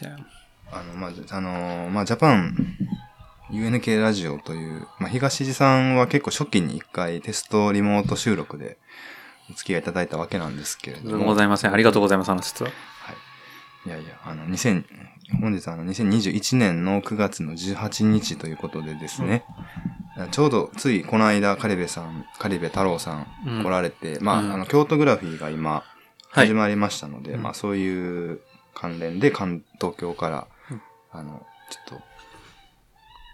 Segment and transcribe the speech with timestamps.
[0.00, 0.16] じゃ
[0.72, 2.56] あの、まあ、あのーまあ、ジャパン
[3.50, 8.78] UNK ラジオという、まあ、東地さんは結構初期に一回テストリモート収録で
[9.50, 11.06] お付き合いいただいたわけなんですけれあ。
[11.06, 11.26] ども。
[11.26, 11.74] ございません。
[11.74, 12.70] ありがとうございます、あの説は。
[12.70, 13.88] はい。
[13.88, 14.84] いやいや、あの、2000、
[15.42, 19.44] 本日あの、2021年の9月の18日ということでですね、
[20.30, 25.90] ちょうどついこの間、カリベさん、カリベ太郎さんうん来られて、まあ、うんあの、京都グラフィーが今、はい
[26.32, 28.40] 始まりましたので、うんまあ、そういう
[28.74, 30.82] 関連で、関東京から、うん
[31.12, 32.02] あの、ちょっと、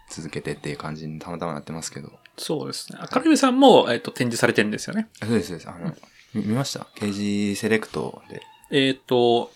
[0.08, 2.12] 続けてっていう感じにたまたまなってますけど。
[2.38, 2.98] そうですね。
[3.00, 5.08] 赤部さんも、えっ、と、展示されてるんですよね。
[5.20, 5.68] あそうです、そうです。
[5.68, 5.94] あの、
[6.34, 6.86] み見ました？
[6.94, 8.40] 刑事セレクトで。
[8.70, 9.52] えっ、と、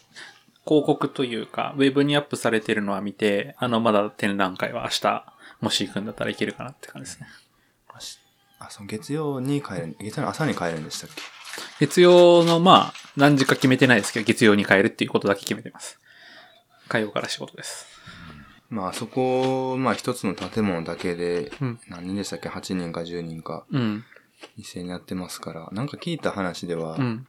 [0.67, 7.27] 広告というか、ウェブにアップされてるのは見て、あの、まだ展覧会は明日、もし行くんだったらいけるかなって感じですね。
[8.63, 11.23] あそう、月曜に帰る、月曜の朝に帰るんでしたっけ？
[11.79, 15.99] 月曜の、まあ、何時か決めてないですけど、月曜に帰るっていうことだけ決めてます。
[16.89, 17.87] 火曜から仕事です。
[18.71, 21.81] まあ、あそこ、まあ、一つの建物だけで、うん。
[21.89, 24.05] 何人でしたっけ ?8 人か10人か、うん。
[24.57, 27.27] 一斉にやってますから、なんか聞いた話では、うん。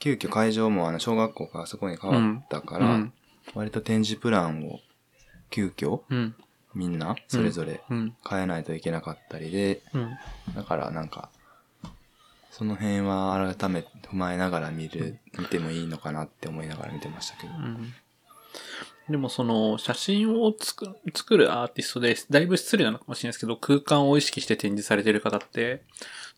[0.00, 3.12] 急遽会場もあの、小学校からそこに変わったから、うん。
[3.54, 4.80] 割と展示プランを、
[5.50, 6.34] 急遽、うん。
[6.74, 8.16] みんな、それぞれうん。
[8.28, 10.18] 変えないといけなかったりで、うん。
[10.54, 11.30] だからなんか、
[12.60, 17.54] その辺は改めて踏まえながら見る、見てもいいのかなって思いながら見てましたけど。
[17.54, 17.94] うん
[19.08, 25.82] でもその写真を作るアーティストで、だいぶ失礼なのかもしれないですけど、空間を意識して展示されてる方って、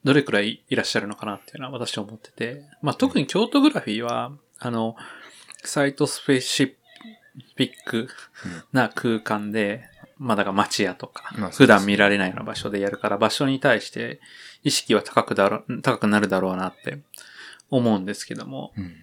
[0.05, 4.97] どれくらいいらっしゃるのかなっていうのは私は思ってて、まあ特に京都グラフィーは、あの、
[5.65, 8.09] サイトスペシフィック
[8.73, 9.85] な空間で、
[10.23, 14.21] まあだから街屋とかまあ、普段見られないような場所でやるから、場所に対して
[14.63, 16.99] 意識は高くだろ、高くなるだろうなって
[17.71, 18.95] 思うんですけども、うん。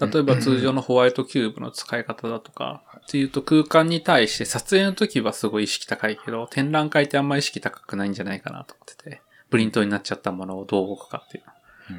[0.00, 11.44] 例えば通常のホワイトキューブの使い方だとか、っていうと空間に対して撮影の時はすごい意識高いけど、展覧会ってあんま意識高くないんじゃないかなと思ってて、プリントになっちゃったものをどう動くかっていう。
[11.46, 11.52] うん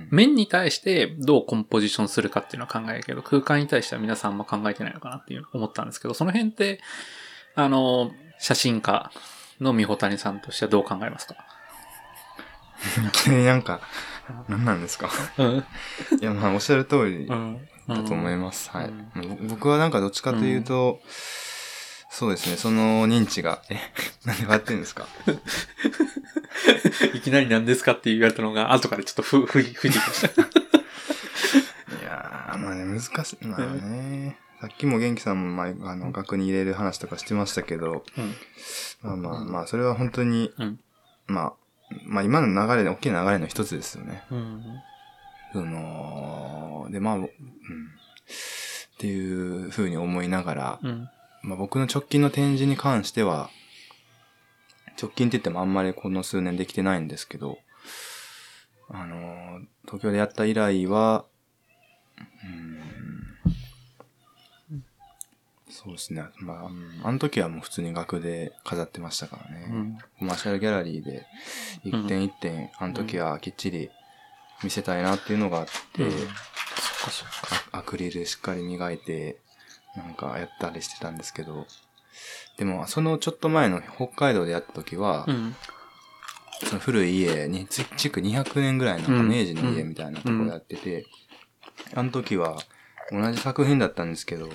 [0.09, 6.79] 面に対してどうコンポジションするかっていうのは考えるけど、空間に対しては皆さんあんま考えてないのかなっていう思ったんですけど、その辺って、
[7.55, 8.11] あの、
[8.43, 9.09] 写真家
[9.61, 11.35] の美穂谷さんとしてはどう考えますか？
[13.07, 13.79] いきなりなんか、
[14.49, 15.09] 何なんですか？
[15.37, 15.57] うん。
[15.57, 15.63] い
[16.23, 17.65] や、まあ、おっしゃる通りうん。
[17.87, 18.69] だと思います。
[18.69, 18.87] はい。
[18.87, 19.11] うん
[19.47, 20.99] ぼ僕はなんかどっちかというと、
[22.09, 23.77] そうですね、その認知が、え、
[24.27, 25.07] なんで笑ってるんですか？
[27.13, 30.27] いきなり何ですかって言われたのが、後からちょっとふ、ふい、吹いてきました。
[30.41, 30.45] い
[32.03, 33.45] やー、まあね、難しい。
[33.47, 34.37] まあね。
[34.63, 38.33] さっきも元気さんも、まあ、あの、額に入れる話とかしてましたけど、うん。
[39.01, 40.79] まあまあまあ、それは本当に、うん。
[41.27, 41.53] まあ、
[42.05, 44.23] まあ今の流れで、大きな流れの一つですよね。
[44.31, 44.63] うん。
[45.51, 47.25] その、で、まあ、うん。
[47.25, 47.27] っ
[48.99, 51.09] ていうふうに思いながら、うん。
[51.41, 53.49] まあ僕の直近の展示に関しては、
[54.97, 57.57] 直近って言ってもあんまりこの数年できてないんですけど、
[58.89, 61.25] あのー東京でやった以来は、
[62.45, 62.79] うん、
[65.83, 66.23] そうですね。
[66.39, 69.67] まあ、うんあの時はもう普通に額で飾ってましたからね。
[69.69, 69.97] うん。
[70.19, 71.25] コマーシャルギャラリーで、
[71.83, 73.89] 一点一点、あの時はきっちり
[74.63, 75.71] 見せたいなっていうのがあって。
[77.71, 79.37] アクリルしっかり磨いて、
[79.95, 81.67] なんかやったりしてたんですけど、
[82.57, 85.55] でも、そのちょっと前の北海道でやった時は、うん。
[86.65, 91.05] その古い家に、つ築200年ぐらいのうん明治の家みたいなところやってて、
[91.93, 92.57] あの時は
[93.11, 94.49] 同じ作品だったんですけど、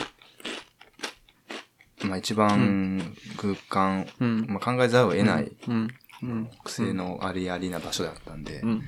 [2.04, 4.46] まあ一番空間、うん。
[4.48, 5.88] まあ、考えざるを得ないうん。
[6.22, 6.50] うん。
[6.64, 8.82] 癖のありありな場所だったんで、うん。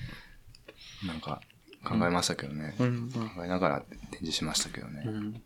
[1.06, 1.40] なんか
[1.84, 2.76] 考えましたけどね。
[2.78, 3.10] うん。
[3.10, 5.02] 考えながら展示しましたけどね。
[5.06, 5.42] うん。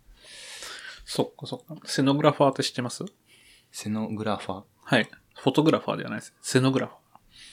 [1.04, 1.82] そっかそっか。
[1.86, 3.04] セノグラファーって知ってます？
[3.72, 4.62] セノグラファー？
[4.82, 5.08] はい。
[5.36, 6.34] フォトグラファーではないです。
[6.42, 7.00] セノグラファー。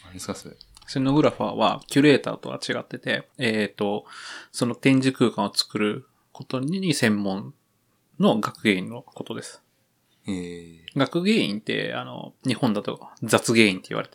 [0.06, 0.56] 何ですかそれ？
[0.88, 4.06] セノグラファーはキュレーターとは違ってて、えっ、と、
[4.52, 7.54] その展示空間を作ることに専門
[8.20, 9.62] の学芸員のことです。
[10.28, 14.10] えー、学芸員って、あの、日本だと雑芸員って言われ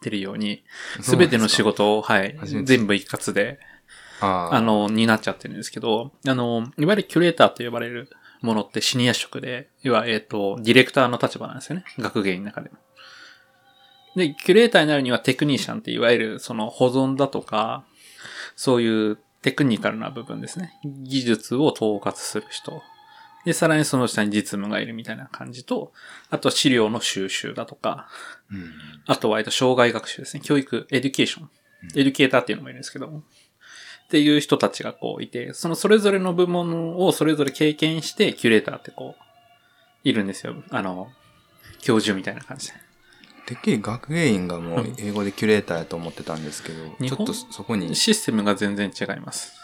[0.00, 0.64] てるように、
[1.00, 3.58] すべての仕事を、はい全部一括で、
[4.20, 8.10] あの、になっちゃってるんですけど、あの、いわゆるキュレーターと呼ばれる
[8.40, 11.84] ものってシニア職で、要は、えっ、と、ディレクターの立場なんですよね。
[11.98, 12.76] 学芸員の中でも。
[14.16, 17.84] で、キュレーターになるにはテクニシャンっていわゆるその保存だとか、
[18.56, 20.78] そういうテクニカルな部分ですね。
[20.84, 22.82] 技術を統括する人。
[23.44, 25.92] で、さらにその下に実務がいるみたいな感じと、
[26.30, 28.08] あと資料の収集だとか、
[28.50, 28.72] うん。
[29.06, 30.42] あとは、えっと、生涯学習ですね。
[30.42, 31.50] 教育、エデュケーション。
[31.94, 33.18] エデュケーターっていうのもいるんですけども。
[33.18, 39.24] っていう人たちがこういて、そのそれぞれの部門をそれぞれ経験して、キュレーターってこう、
[40.08, 40.54] いるんですよ。
[40.70, 41.10] あの、
[41.80, 42.74] 教授みたいな感じで。
[43.46, 49.54] てっきり学芸員がもう英語でキュレーターやと思ってたんですけど、ちょっとそこに、システムが全然違います。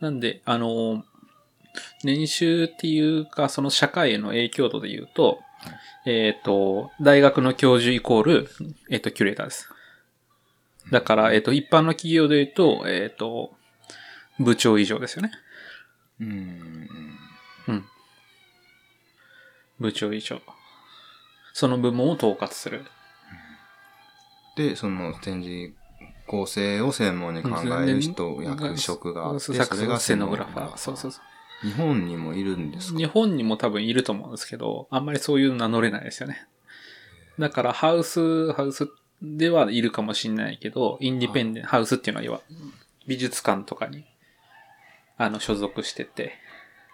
[0.00, 1.04] なんで、あの、
[2.04, 5.40] 年収っていうか、その社会への影響度で言うと、
[6.06, 8.48] えっ、と、大学の教授イコール、
[8.90, 9.68] えっ、と、キュレーターです。
[10.90, 13.52] だから、えっ、と、一般の企業で言うと、えっ、と、
[14.38, 15.30] 部長以上ですよね。
[16.20, 16.88] うんうん、
[17.68, 17.84] うん。
[19.78, 20.40] 部長以上。
[21.52, 22.84] その部門を統括する。
[24.56, 25.74] で、その展示
[26.26, 30.76] 構成を専門に考える人、うん役職があって、それがセノグラファー。
[30.76, 31.29] そうそうそう。
[31.62, 32.98] 日本にもいるんですか？
[32.98, 36.46] 日本にも多分いると思うんですけど、あんまりそういうの名乗れないですよね。
[37.38, 38.88] だからハウス、ハウス
[39.22, 42.40] ではいるかもしれないけど、インディペンデント、ハウスっていうのは要は
[43.06, 44.04] 美術館とかに、
[45.18, 46.34] あの、所属してて、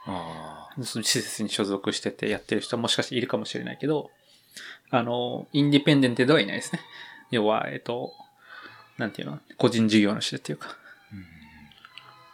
[0.07, 4.11] あその施設に所属しててやってる人はもしかしているかもしれないけど、
[4.91, 6.81] あの、インディペンデントではいないですね。
[7.31, 8.13] 要は、えっと、
[8.99, 9.41] なんていうの？
[9.59, 10.77] 個人事業主っていうか。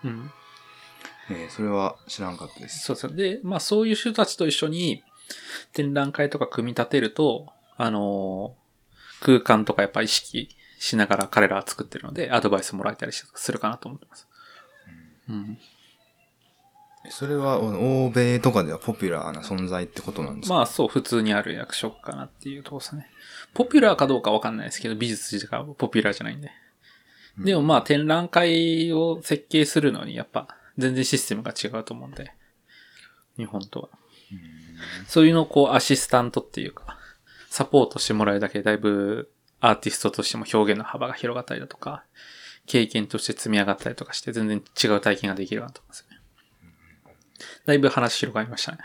[0.05, 0.31] うん。
[0.31, 0.42] あ、
[1.31, 2.85] えーそれは知らんかったです。
[2.85, 3.15] そうそう。
[3.15, 5.03] で、まあそういう人たちと一緒に
[5.73, 8.63] 展覧会とか組み立てると、あのー
[9.25, 10.49] 空間とかやっぱ意識
[10.81, 14.27] しながら彼らは作ってるので、アドバイスもらえたりするかなと思ってます。
[15.29, 15.59] うん。
[17.09, 20.55] それは欧米とかではポピュラーな存在ってことなんですか？
[20.55, 23.07] まあそう、普通にある役職かなっていうところですね。
[23.55, 26.51] ポピュラーかどうかわかんないですけど、美術自体がポピュラーじゃないんで。
[27.39, 30.49] でもまあ展覧会を設計するのにやっぱ
[30.79, 32.33] 全然システムが違うと思うんで。
[33.37, 33.89] 日本とは。
[35.07, 36.99] そういうのをこうアシスタントっていうか、
[37.51, 39.31] サポートしてもらえるだけでだいぶ
[39.61, 42.05] アーティストとしても表現の幅が広がったりだとか、
[42.67, 46.21] 経験として積み上がったりとかして全然違う体験ができるなと思いますよね。
[47.67, 48.79] だいぶ話広がりましたね。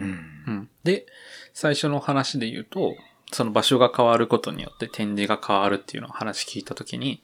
[0.00, 0.08] うん。
[0.46, 0.70] うん。
[0.82, 1.06] で、
[1.52, 2.96] 最初の話で言うと、
[3.32, 7.22] その場所が変わることによって展示が変わるっていうのを話聞いたときに、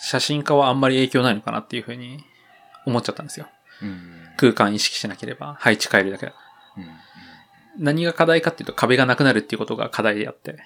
[0.00, 2.24] 写真家はあんまり影響ないのかなっていうふうに
[2.86, 3.48] 思っちゃったんですよ。
[3.82, 4.28] うん。
[4.36, 6.34] 空間意識しなければ配置変えるだけだ。
[6.76, 7.84] うん。
[7.84, 10.58] 何が課題かっていうと壁がなくなるっていうことが課題であって、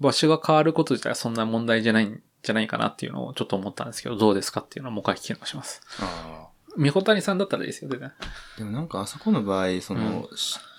[0.00, 5.82] 場所が変わること自体はそんな問題じゃないんじゃないかなっていうのをちょっと思ったんですけど、どうですかっていうのをもう一回聞き直します。
[6.00, 6.56] ああ。
[6.76, 8.12] みほたにさんだったらいいですよ、全然。
[8.58, 10.28] でもなんかあそこの場合、その、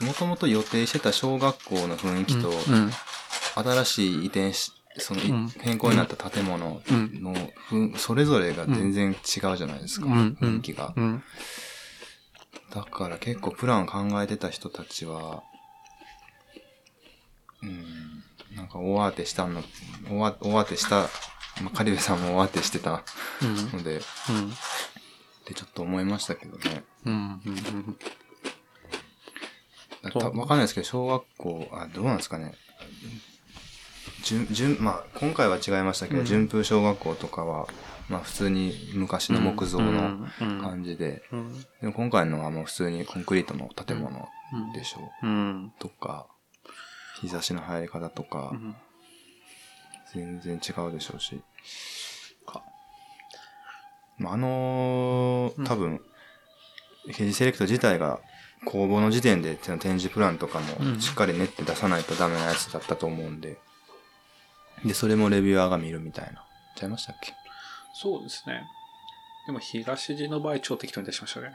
[0.01, 2.91] もともと予定してた小学校の雰囲気と、うん。
[3.55, 7.33] 新しい移転し、そのい、うん変更になった建物の、
[7.69, 9.13] ふそれぞれが全然違
[9.47, 10.93] うじゃないですか、うん雰囲気が。
[10.95, 11.23] うん。
[12.73, 15.43] だから結構プラン考えてた人たちは、
[17.63, 18.23] うん、
[18.55, 19.63] なんか大当てしたの、
[20.09, 21.01] 大当てした、
[21.61, 23.03] まあ、カリベさんも大当てしてた
[23.41, 23.55] うん。
[23.77, 24.51] ので、っうん。
[25.45, 26.83] てちょっと思いましたけどね。
[27.05, 27.41] うん。
[30.13, 32.53] わかんないですけど、小学校、あ、どうなんですかね。
[34.23, 37.67] 順、順、まあ、今回は違いましたけど、うん順風小学校とかは、
[38.09, 40.27] まあ、普通に昔の木造の
[40.61, 41.61] 感じで、うん。
[41.81, 44.27] でも今回のはもう普通にコンクリートの建物
[44.73, 45.27] でしょう。
[45.27, 45.73] うん。
[45.79, 46.27] とか、
[47.21, 48.75] 日差しの入り方とかう、ん。
[50.13, 51.41] 全然違うでしょうし。
[54.17, 56.01] まあ、あのーうん多分、
[57.13, 58.19] 刑事セレクト自体が
[58.65, 63.57] 公募の時点で展示プランとかうんもしっかり練って出さないとダメなやつだったと思うんで。
[64.85, 66.43] で、それもレビュアーが見るみたいな。
[66.75, 67.33] ちゃいましたっけ？
[67.93, 68.63] そうですね。
[69.47, 71.53] でも東地の場合超適当に出しましたね。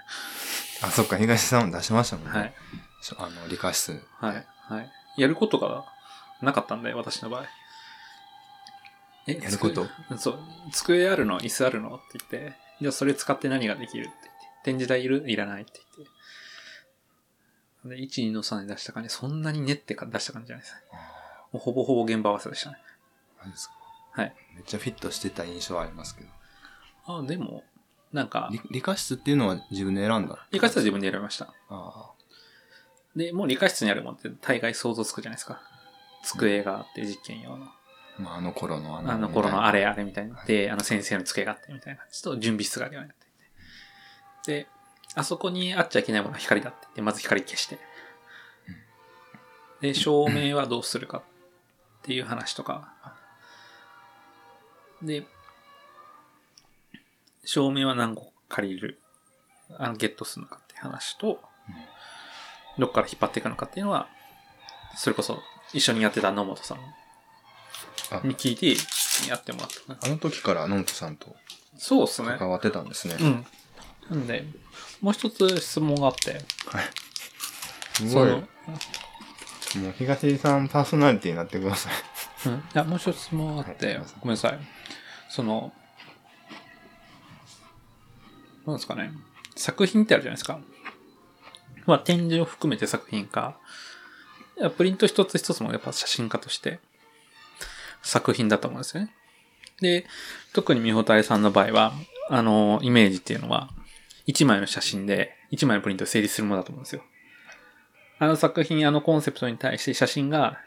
[0.83, 2.39] あ、そっか、東さんも出しましたもんね。
[2.39, 2.55] はい。
[3.03, 4.03] しあの、理科室。
[4.19, 4.47] はい。
[4.69, 4.91] はい。
[5.19, 5.85] やることが
[6.41, 7.45] なかったんで、私の場合。
[9.29, 9.87] えやること？
[10.09, 10.39] 机そう。
[10.73, 14.41] 机あるの椅子あるのって言って、じゃあそれ使って何ができるって言って。
[14.65, 15.23] 展示台いる？
[15.29, 18.01] いらないって言って。
[18.01, 20.81] で、1、2の3で出した感じ、そんなに練ってか出した感じじゃないですね。
[21.53, 22.79] もうほぼほぼ現場合わせでしたね。
[23.43, 23.75] 何ですか？
[24.13, 24.35] はい。
[24.55, 26.31] めっちゃフィットしてた印象はありますけど。
[27.07, 27.65] あ、でも、
[28.13, 30.47] なんか、理理科室っていうのは自分で選んだ？
[30.51, 31.53] 理科室は自分で選びました。
[31.69, 32.11] あ
[33.17, 35.61] で、もう理科室にあるもんって大概想像つくじゃないですか。
[36.25, 37.67] 机があって実験用の。
[37.67, 37.75] あ。
[38.19, 39.81] まあ、あの頃のああの頃のあれ。
[39.81, 44.65] れあれみたいになって、あの先生の机があってみたいな感じと準備室があるようになっていて。
[44.65, 44.69] で、
[45.15, 47.79] あそこにあっちゃいけないものは光だって言って、まず光消して。
[49.81, 51.23] で、照明はどうするかっ
[52.03, 52.93] ていう話とか。
[55.03, 55.25] で、
[57.45, 59.01] 照明は何個借りる、
[59.79, 61.41] あの、ゲットするのかっていう話と、
[62.79, 64.09] どっから引っ張っていくのかっていうのは、
[64.97, 65.41] それこそ
[65.73, 66.79] 一緒にやってた野本さん
[68.11, 68.77] あに聞いて
[69.29, 69.69] やってもらっ
[69.99, 70.07] た。
[70.07, 71.35] あの時から野本さんと
[71.77, 72.37] そうっすね。
[72.39, 73.17] 関わってたんですね。
[73.21, 73.47] うん。
[74.11, 74.45] なんで、
[75.01, 76.41] もう一つ質問があって、
[77.95, 78.31] すごい。
[78.31, 81.93] もう東さんパーソナリティになってください。
[82.47, 82.55] うん。
[82.57, 84.59] いや、もう一つ質問があって、はいごめんなさい。
[85.33, 85.73] その、
[88.67, 89.13] なんですかね。
[89.57, 90.61] 作品ってあるじゃないですか。
[91.87, 93.59] まあ、展示を含めて作品か、
[94.77, 96.81] プリント一つ一つもやっぱ写真家として
[98.03, 99.15] 作品だと思うんですよね。
[99.81, 100.07] で、
[100.53, 101.95] 特に美穂隊さんの場合は、
[102.29, 103.71] あの、イメージっていうのは、
[104.27, 107.03] 一枚の写真で、一枚のプリントで成立するものだと思うんですよ。
[108.19, 110.59] あの作品、あのコンセプトに対して写真が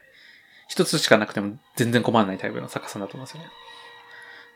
[0.67, 3.49] 一つしかなくても全然困らないタイプの作家さんだと思うんですよね。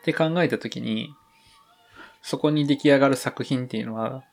[0.01, 1.13] って考えたときに、
[2.21, 4.23] そこに出来上がる作品っていうのは、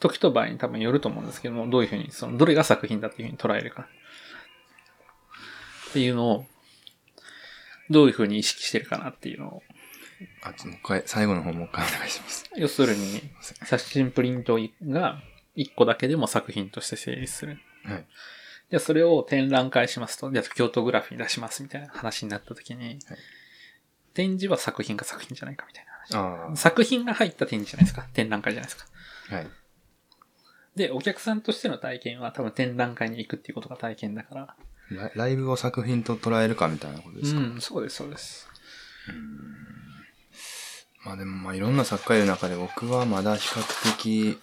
[0.00, 3.88] 時と場合に多分よると思うんですけども、どういうふうに、その、どれが作品だっていうふうに捉えるか。
[5.90, 6.46] っていうのを、
[7.90, 9.62] どういうふうに意識してるかなっていうのを、
[10.42, 12.50] あ、ちょっともう一回、最後の方もう一回お願いします。
[12.56, 13.22] 要するに、
[13.64, 15.22] 写真プリントが
[15.54, 17.58] 一個だけでも作品として成立する。
[17.84, 18.06] はい。
[18.70, 22.98] じゃあそれを展覧会しますと、じゃあ京都グラフに出しますみたいな話になった時に、
[24.16, 26.52] 展示は作品か作品じゃないかみたいな話。
[26.52, 28.06] あ作品が入った展示じゃないですか。
[28.14, 28.90] 展覧会じゃないですか。
[29.32, 29.46] あ、はい。
[30.74, 34.56] で、お客さんとしての体験は多分展覧会に行くっていうことが体験だから。
[34.90, 38.48] ラライブを作品と捉えるかみたいなことですか、うん、そうです、そうです。
[41.04, 44.38] まあでもまあいろんな作家いる中で僕はまだ比較的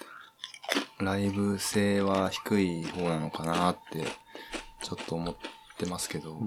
[1.00, 4.06] ライブ性は低い方なのかなって
[4.84, 5.50] ちょっと思って
[5.86, 6.40] ますけど、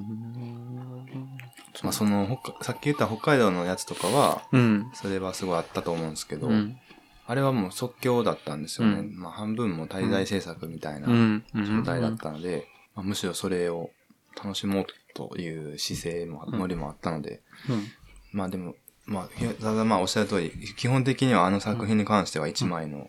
[1.82, 4.90] まあその北さっき言った北海道のやつとかはうん。
[4.94, 6.78] それはすごいあったと思うんですけど、うん。
[7.26, 9.00] あれはもう即興だったんですよね。
[9.00, 11.44] うんまあ半分も滞在制作みたいなうん。
[11.54, 13.90] 状態だったので、まあ、むしろそれを
[14.36, 17.84] 楽しもうという姿勢も、うんノリもあったので、うん。
[18.32, 18.74] まあでも、
[19.06, 23.08] まあ、ひただまあおっしゃる通り、基本的にはあの作品に関しては一枚の、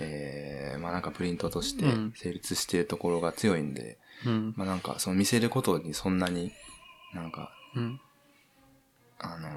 [0.00, 4.54] えー、まあなんかプリントとしてうん成立しているところが強いんで、うん。
[4.56, 6.52] まあなんかその見せることにそんなに
[7.14, 8.00] なんか、うん。
[9.18, 9.52] あのー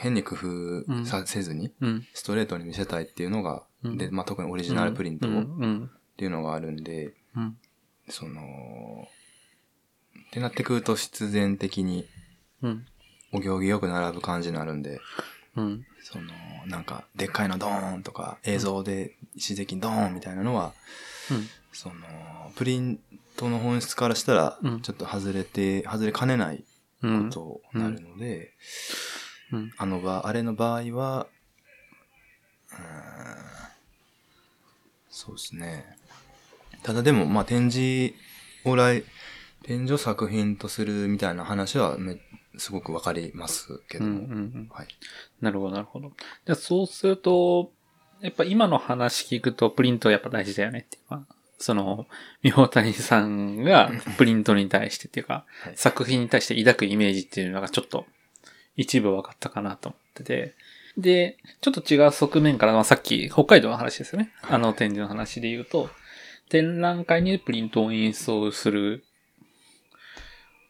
[0.00, 2.06] 変に工夫させずに、うん。
[2.14, 5.42] ストレートに見せたいっていうのが、うんで、まあ特にオリジナルプリントうん。
[5.42, 5.90] っうん。
[6.16, 7.58] ていうのがあるんで、うん。
[8.08, 9.08] その、
[10.28, 12.06] ってなってくると必然的に
[12.62, 12.86] うん。
[13.32, 15.00] お行儀よく並ぶ感じになるんで、
[15.56, 15.84] うん。
[16.00, 16.26] その、
[16.66, 20.74] なんか、でっかいのドーンとか、映像で一時的にドーンみたいなのは、
[21.72, 23.00] その、プリン
[23.38, 26.64] トの本質からしたらうん、ちょっと外れて、外れかねない
[27.02, 27.30] うん。
[27.30, 28.52] ことになるので、
[29.52, 29.70] うん。
[29.78, 31.28] あの場、あれの場合は、
[32.72, 33.58] うーん
[35.10, 35.96] そうですね。
[36.82, 38.14] ただでも、まあ、展示
[38.64, 39.04] を来、
[39.62, 42.18] 展示を作品とするみたいな話はめ、
[42.56, 44.06] すごくわかりますけうん。
[44.06, 44.34] うども。
[44.34, 44.68] ん。
[44.70, 44.88] はい。
[45.40, 46.12] なるほど、なるほど。
[46.44, 47.72] じゃあそうすると、
[48.20, 51.26] やっぱ今の話聞くとプリントやっぱ大事だよねっていうか、
[51.58, 52.06] その、
[52.42, 58.06] みほ谷さんがプリントに対してっていうか、はい作品に対して抱くイメージっていうのがちょっと
[58.76, 60.54] 一部分かったかなと思ってて、
[60.96, 64.32] で、ちょっと違う側面から、まあ、さっき北海道の話ですよね。
[64.42, 65.90] あの展示の話で言うと、
[66.48, 69.04] 展覧会にプリントをインストールする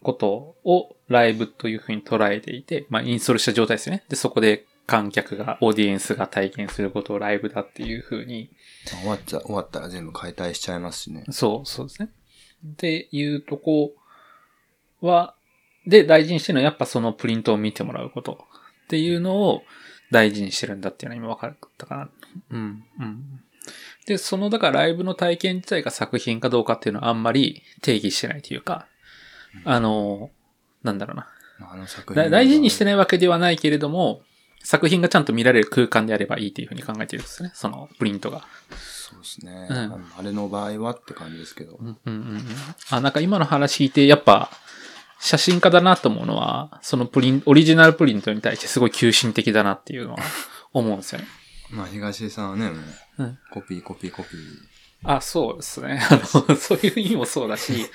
[0.03, 4.05] ことをライブというふうに捉えていて、まあ、インストールした状態ですよね。
[4.09, 8.51] で、そこで観客が、オーディエンスが体験することをライブだっていうふうに、
[8.91, 11.25] まあ終わっちゃ、終わったら全部解体しちゃいますしね。
[11.31, 12.09] そう、そうですね。
[12.67, 13.93] っていうとこ
[15.03, 15.35] は、
[15.87, 18.47] で、大事にしてるのはやっぱそのプリントを見てもらうこと
[18.85, 19.63] っていうのを
[20.11, 22.11] 大事にしてるんだっていうのは今分かったかな。
[22.51, 23.41] うん、うん。
[24.07, 28.87] で、その、だからライブの体験自体が作品かどうかっていうのはあんまり定義してないというか、
[29.65, 30.31] あの、
[30.83, 31.29] なんだろうな。
[31.59, 32.87] まああの作品だ大事にして。
[32.87, 34.23] ないわけではないけれども、
[34.63, 37.53] 作品がちゃんと見られる空間であればいいというふうに考えてるんですね。
[37.55, 38.45] そのプリントが。
[39.11, 41.79] そうですね、うんあれの場合はって感じですけど。
[41.81, 42.45] うんうんうんうん。
[42.91, 44.51] あ、なんか今の話聞いて、やっぱ、
[45.21, 50.19] 写真家だなと思うのは、そのプリン、オリジナルプリントに対してすごい急進的だなっていうのは
[50.73, 51.27] 思うんですよね。
[51.71, 52.77] まあ、東井さんはね、も
[53.19, 54.69] う、うんコピー、コピー、コピー。
[55.05, 56.01] あ、そうですね。
[56.11, 57.87] あの、そういう意味もそうだし、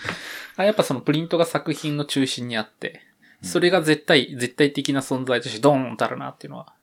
[0.56, 3.02] あやっぱそのプリントが作品の中心にあって、
[3.44, 6.74] それが絶対、絶対的な存在としてドーンとあるなっていうのは、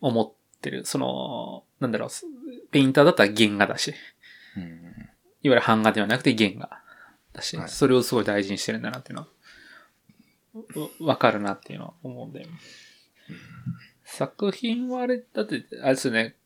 [0.00, 0.84] 思ってる。
[0.84, 2.08] その、なんだろう、
[2.70, 3.94] ペインターだったら原画だし、
[4.56, 4.62] うん。
[5.42, 6.80] いわゆる版画ではなくて原画
[7.32, 9.26] だし、はいそれをすごい大事にしてるんだなっていうの
[10.76, 12.46] は、わわかるなっていうのは思うんで。
[14.04, 16.36] 作品はあれ、だって、あれですよね、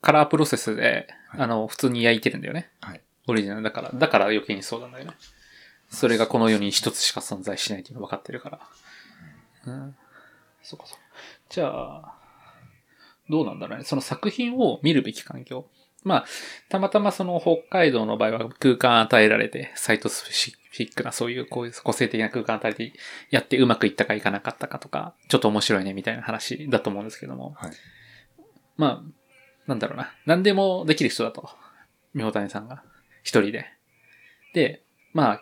[0.00, 2.70] カラープロセスで、はいあの、普通に焼いてるんだよね。
[2.80, 3.00] はい。
[3.26, 5.12] オリジナルだから、だから余計にそうなんだよね。
[5.90, 8.60] それがこの世に一つしか存在しないっていうの分かってるから。
[9.66, 9.96] うん。
[10.62, 11.04] そうかそうか。
[11.48, 12.14] じゃあ、
[13.28, 13.84] どうなんだろうね。
[13.84, 15.66] その作品を見るべき環境。
[16.04, 16.24] まあ、
[16.68, 22.92] たまたまその北海道の場合は空間与えられて、サイトスペシフィックなそういうこういう個性的な空間与えて
[23.30, 27.54] やってうまくいったかいかなかったかとか、ちょっと面白いねみたいな話だと思うんですけども。
[27.56, 27.72] はい。
[28.76, 29.10] まあ、
[29.66, 30.12] なんだろうな。
[30.24, 31.50] 何でもできる人だと。
[32.14, 32.82] 妙谷さんが。
[33.22, 33.66] 一人で。
[34.54, 34.82] で、
[35.12, 35.40] まあ、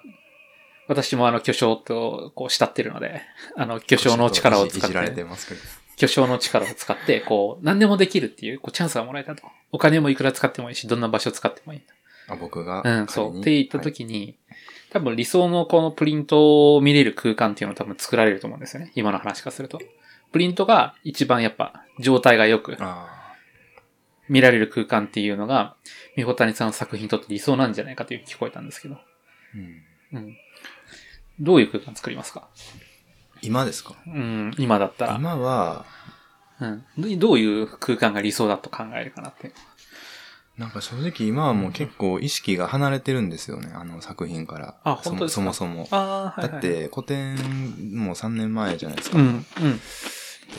[0.89, 3.23] 私もあの巨匠とこう慕ってるので、
[3.57, 5.61] あの巨匠の力を使ってて、ますけど。
[5.97, 9.43] 巨匠の力を使って、こう、何でもできるっていう、こう、チャンスがもらえたと。
[9.73, 11.83] お金もいくら使ってもいいし、どんな場所使ってもいい。
[12.29, 12.83] あ、僕が？
[12.85, 13.41] うん、そう。
[13.41, 14.37] って言った時に、
[14.91, 18.93] 多分理想のこのプリントを見れる空間っていうのを多分作られると思うんですよね。
[18.95, 19.81] 今の話からすると。
[20.31, 23.35] プリントが一番やっぱ状態が良くあ
[24.29, 25.75] 見られる空間っていうのが、
[26.17, 28.95] みほたにさんの作品にとって理想なんじゃないかという聞こえたんですけど。
[28.95, 29.05] あ、
[29.55, 29.83] うん。
[30.13, 30.37] うん。
[31.41, 32.49] どういう空間作りますか？
[33.43, 33.95] 今ですか？
[34.07, 35.15] うん、今だったら。
[35.17, 35.85] 今は、
[36.61, 36.85] うん。
[36.99, 39.53] どどういう空間が理想だと考えるかなって。
[40.57, 44.75] なんか正直今はもう結構意識が離れてるんですよね、あの作品から。
[44.83, 45.37] あ本当ですか？
[45.37, 45.99] そもそもそも。
[45.99, 46.51] ああ、はい、はい。
[46.51, 47.37] だっ、て古典
[47.95, 49.19] もう3年前じゃないですか。
[49.19, 49.45] うん、うん。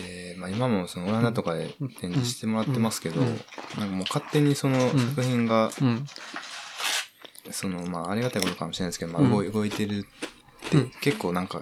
[0.01, 6.05] で、まあ今もそのオランダとかで展示してもらってますけど、うんなんかもう勝手にその作品が、うん。
[7.51, 10.05] そのまあありがたいことかもしれないですけど、まあうん動い動いてる
[11.01, 11.61] 結構なんか、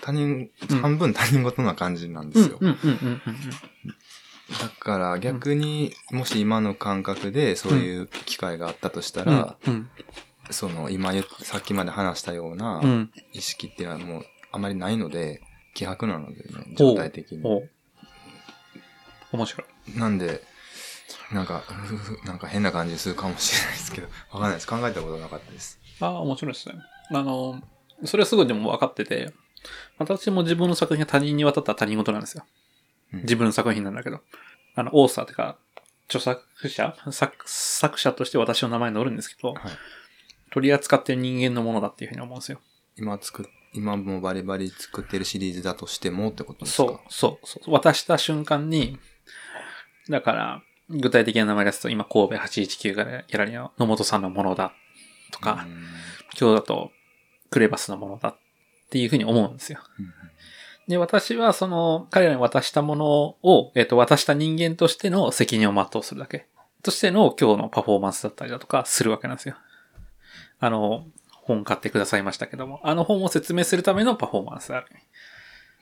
[0.00, 2.58] 他人、うん半分他人事な感じなんですよ。
[2.60, 2.74] だ
[4.80, 9.90] から逆に、もし今の感覚でそういう機会があったとしたら、うん、
[10.50, 13.10] その今さっきまで話したようなうん。
[13.32, 15.40] 意識っていうのはもうあまりないので、
[15.74, 16.42] 希薄なのでね、
[16.76, 17.42] 状態的に。
[17.44, 17.62] お
[19.32, 19.64] 面白
[19.94, 19.98] い。
[19.98, 20.42] なんで、
[21.32, 21.62] なんか、
[22.24, 24.66] なんか変な感じするかもしれないですけど、わかんないです。
[24.66, 25.78] 考えたことなかったです。
[26.00, 26.76] ああ、面白いですね。
[27.10, 27.60] あの、
[28.04, 29.32] それはすごいでも分かってて、
[29.98, 32.44] 私も自分の作品が他人に渡ったら他人事なんですよ。
[33.12, 34.20] うん自分の作品なんだけど。
[34.74, 35.56] あの、オーサーってか、
[36.08, 39.62] 著作者作作者として私の名前載るんですけど、はい。
[40.50, 42.60] 取り扱ってる人間のものだっていうふうに思うんですよ。
[42.96, 47.00] 今作っ、今もバリバリ作ってるシリーズだとしてもってことですか？
[47.08, 47.72] そう、そう、そう。
[47.72, 48.98] 渡した瞬間に、
[50.08, 54.72] だから、具体的な名前ですと、今神戸819がやられる野本さんのものだ
[55.32, 55.84] とか、うん
[56.38, 56.92] 今日だと
[57.50, 58.36] クレバスのものだっ
[58.90, 59.80] ていうふうに思うんですよ。
[59.98, 60.12] うん
[60.88, 63.06] で、私はその、彼らに渡したもの
[63.42, 66.46] を、えっ、と、渡した人間としての責任を全うするだけ。
[66.82, 69.56] としての今日のパフォーマンスだったりだとかするわけなんですよ。
[70.60, 74.86] あの、本買ってくださいましたけども、あの本を説明するためのパフォーマンスである。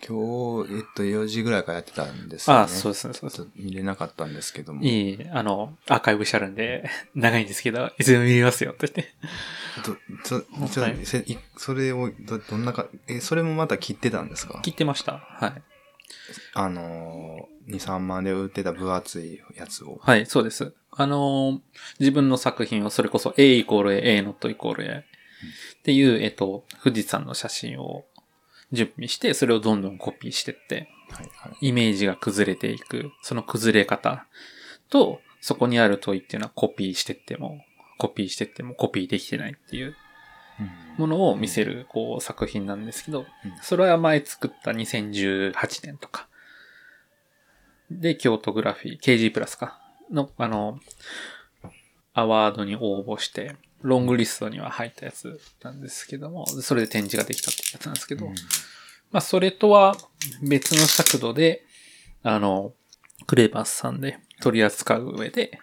[0.07, 2.61] 今日、えっと、4時ぐらいからやってたんですよね。
[2.61, 4.83] ああ、そうですね、そうですちょっと見れなかったんですけども。
[4.85, 9.15] いい、あの、アーカイブしてあるんで、 長いんですけど、いつでも見れますよ、って言って。
[9.87, 10.97] どちょちょはい
[11.57, 14.61] それをど、どんなか、え、それもまた切ってたんですか？
[14.65, 15.19] 聞いてました。
[15.19, 15.63] はい。
[16.55, 19.99] あのー、2、3万で売ってた分厚いやつを。
[20.03, 20.73] はい、そうです。
[20.93, 21.61] あのー
[22.01, 25.05] 自分の作品をそれこそ A イコール A、A ノットイコール A
[25.79, 28.07] っていう、えっと、富士山の写真を
[28.73, 31.69] 準備して、それをどんどんコピーしてって、はいはい。
[31.69, 34.27] イメージが崩れていく、その崩れ方
[34.91, 37.61] と、そこにある問いっていうのはコピーしてっても、
[37.99, 39.97] コピーしてってもコピーできてないっていう
[40.99, 43.27] ものを見せる、こう、作品なんですけど、うん
[43.63, 45.53] それは前作った2018
[45.85, 46.29] 年とか。
[47.91, 49.81] で、京都グラフィー、KG プラスか。
[50.11, 50.81] の、あの、
[52.13, 58.35] アワードに応募して、ロングリストには入ったやつなんですけども、それで展示ができたってやつなんですけど、うん
[59.11, 59.97] まあ、それとは
[60.43, 61.65] 別の尺度で、
[62.23, 62.73] あの、
[63.27, 65.59] クレーバースさんで取り扱う上で、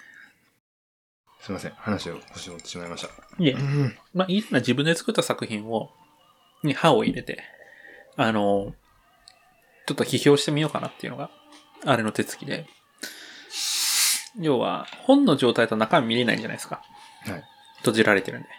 [1.42, 1.72] すいません。
[1.72, 3.10] 話を腰折ってしまいました。
[3.38, 3.98] いえう、ん。
[4.14, 5.92] まあ、いいな自分で作った作品を、
[6.64, 7.44] に歯を入れて、
[8.16, 8.74] あの、
[9.86, 11.30] ちょっと批評してみようかなっていうのが、
[11.86, 12.66] あれの手つきで。
[14.40, 16.82] 要は、本の状態と中身見れないじゃないですか。
[17.26, 17.44] はい。
[17.84, 18.50] 閉じられてるんで。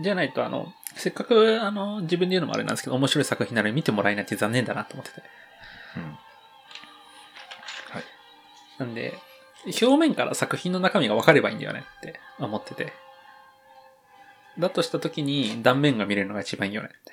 [0.00, 5.22] じゃないと、あの、せっかく、あの、自分で言うのもあれなんですけど、面白い作品なのに見てもらえないって残念だなと思ってて。
[5.96, 6.02] うん。
[6.04, 6.08] は
[8.00, 8.04] い。
[8.78, 9.18] なんで、
[9.66, 12.92] 表面から作品の中身が分かればいいんだよねって思ってて。
[14.58, 17.12] だとした時に断面が見れるのが一番いいよねって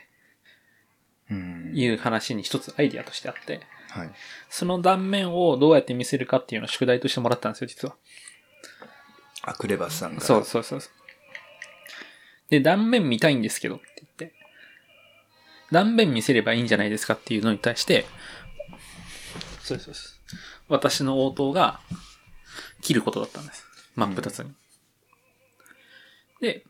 [1.31, 1.71] うん。
[1.75, 4.11] いう話に一つアイディアとしてあって、はい。
[4.49, 7.95] その断面をどうやって見せるかっていうのを宿題としてもらったんですよ、実は。
[9.45, 10.21] あ、クレバスさんから。
[10.21, 10.91] そうそうそうそう。
[12.49, 14.33] で、断面見たいんですけどって言って、
[15.71, 18.05] 断面見せればいいんじゃないですかっていうのに対して、
[19.61, 20.21] そうですそうです。
[20.67, 21.79] 私の応答が
[22.81, 23.65] 切ることだったんです。
[23.95, 24.51] 真っ二つに。
[26.41, 26.63] で、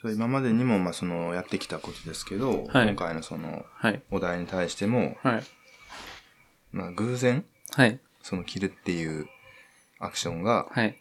[0.00, 4.02] そう今までにも、まあ、その、やってきたことですけど、はい今回のその、はい。
[4.10, 5.42] お題に対しても、はい。
[6.70, 7.98] まあ偶然、はい。
[8.22, 9.26] その切るっていう
[9.98, 10.96] アクションが、はい。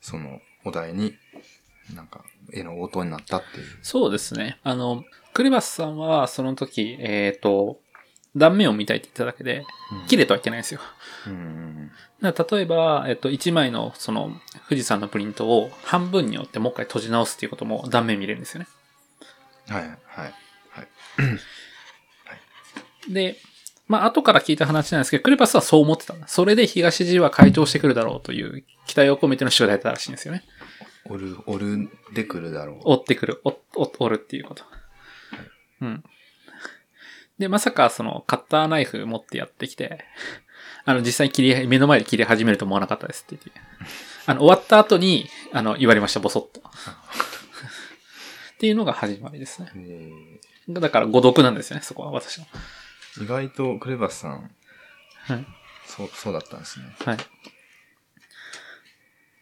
[0.00, 1.14] そのお題に、
[1.94, 3.66] なんか、絵の応答になったっていう。
[3.82, 4.58] そうですね。
[4.62, 7.80] あの、クレバスさんはその時、えっ、と、
[8.36, 9.64] 断面を見たいって言っただけで、
[10.06, 10.80] 切れとは言ってないんですよ。
[11.26, 14.32] うんうんだ例えば、えっと、1枚のその
[14.68, 18.66] 富士山のプリントを半分に折ってもう一回閉じ直すっていうことも断面見れるんですよね。
[19.68, 19.74] うん。
[19.76, 19.98] はい、はい、
[20.70, 20.88] はい。
[23.12, 23.36] で、
[23.86, 26.14] まあ、後から聞いた話なんですけど、クレバスはそう思ってた。
[26.26, 30.42] それで東地は回答してくるだろうという期待を込めての主題だったらしいんですよね。
[31.04, 32.80] 折る、折るでくるだろう。
[32.84, 34.64] 折ってくる、折折折るっていうこと。
[35.82, 36.04] うん。
[37.38, 40.04] で、まさかそのカッターナイフ持ってやってきて、
[40.84, 43.60] あの、実際に切り、目の前で切り始めると思わなかったですって言って。
[44.26, 46.60] あの、終わった後に、あの、言われました、ボソッと。
[46.60, 49.70] っていうのが始まりですね。
[49.74, 50.10] え
[50.68, 52.46] だから誤読なんですよね、そこは私の。
[53.18, 54.50] ー意外とクレバスさん、
[55.20, 55.46] はい。
[55.86, 56.86] そう、そうだったんですね。
[57.04, 57.16] はい。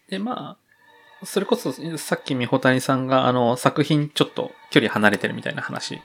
[0.08, 0.56] で、ま
[1.22, 6.00] あ、それこそ、さっきみほたにさんが、あの、作品ちょっと距離離れてるみたいな話、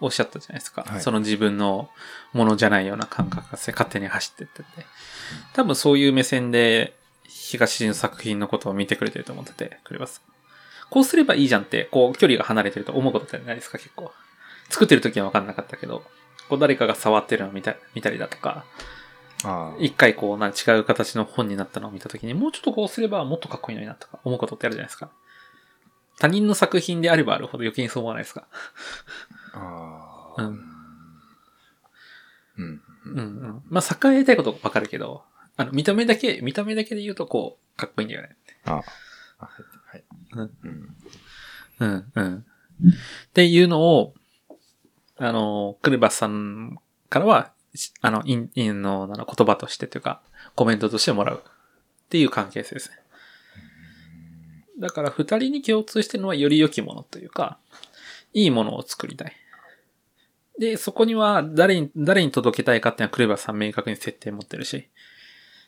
[0.00, 0.82] おっしゃったじゃないですか。
[0.82, 1.88] はいその自分の
[2.32, 4.86] ものじゃないような感覚が勝手に走ってってて。
[5.54, 6.94] 多分そういう目線で、
[7.26, 10.22] 東地の作品のことを見てくれてると思ってて、くれます。
[10.90, 14.12] こうすればいいじゃんって、こう、距離が離れてると思うことってないですか、結構。
[14.68, 16.04] 作ってる時は分かんなかったけど、
[16.48, 18.64] こう、誰かが触ってるのを見た見たりだとか。
[19.78, 25.10] 一回こう、なん違う形の本になったのを見たときに、もうちょっとこうすればもっとかっこいいのになとか思うことってあるじゃないですか。
[26.18, 28.46] 他人の作品であればあるほど余計にそう思わないですか？
[29.52, 30.42] ああ。
[30.42, 30.60] うん。
[32.58, 32.82] うん。
[33.04, 33.62] うんうん。
[33.68, 35.22] まあ、作家がやりたいことわかるけど、
[35.58, 38.36] あの、見た目だけ、見た目だけで言うとこう、かっこいいんだよね。
[38.64, 38.74] ああ。
[38.76, 38.84] はい。
[39.90, 40.04] はい。
[40.32, 40.50] うん。
[40.62, 40.96] うん。
[41.78, 42.44] うん、うん。
[42.88, 42.92] っ
[43.34, 44.14] ていうのを、
[45.18, 46.78] あの、クルバスさん
[47.10, 47.55] からは、し
[48.00, 50.22] あの、イン、インの、言葉としてというか、
[50.54, 52.96] コメントとしてもらうっていう関係性ですね。
[54.78, 57.58] だから、二人に共通してるのはより良きものというか、
[58.32, 59.32] いいものを作りたい。
[60.58, 64.88] で、そこには誰に、誰に届けたいかっていうのはクレバーさん明確に設定持ってるし、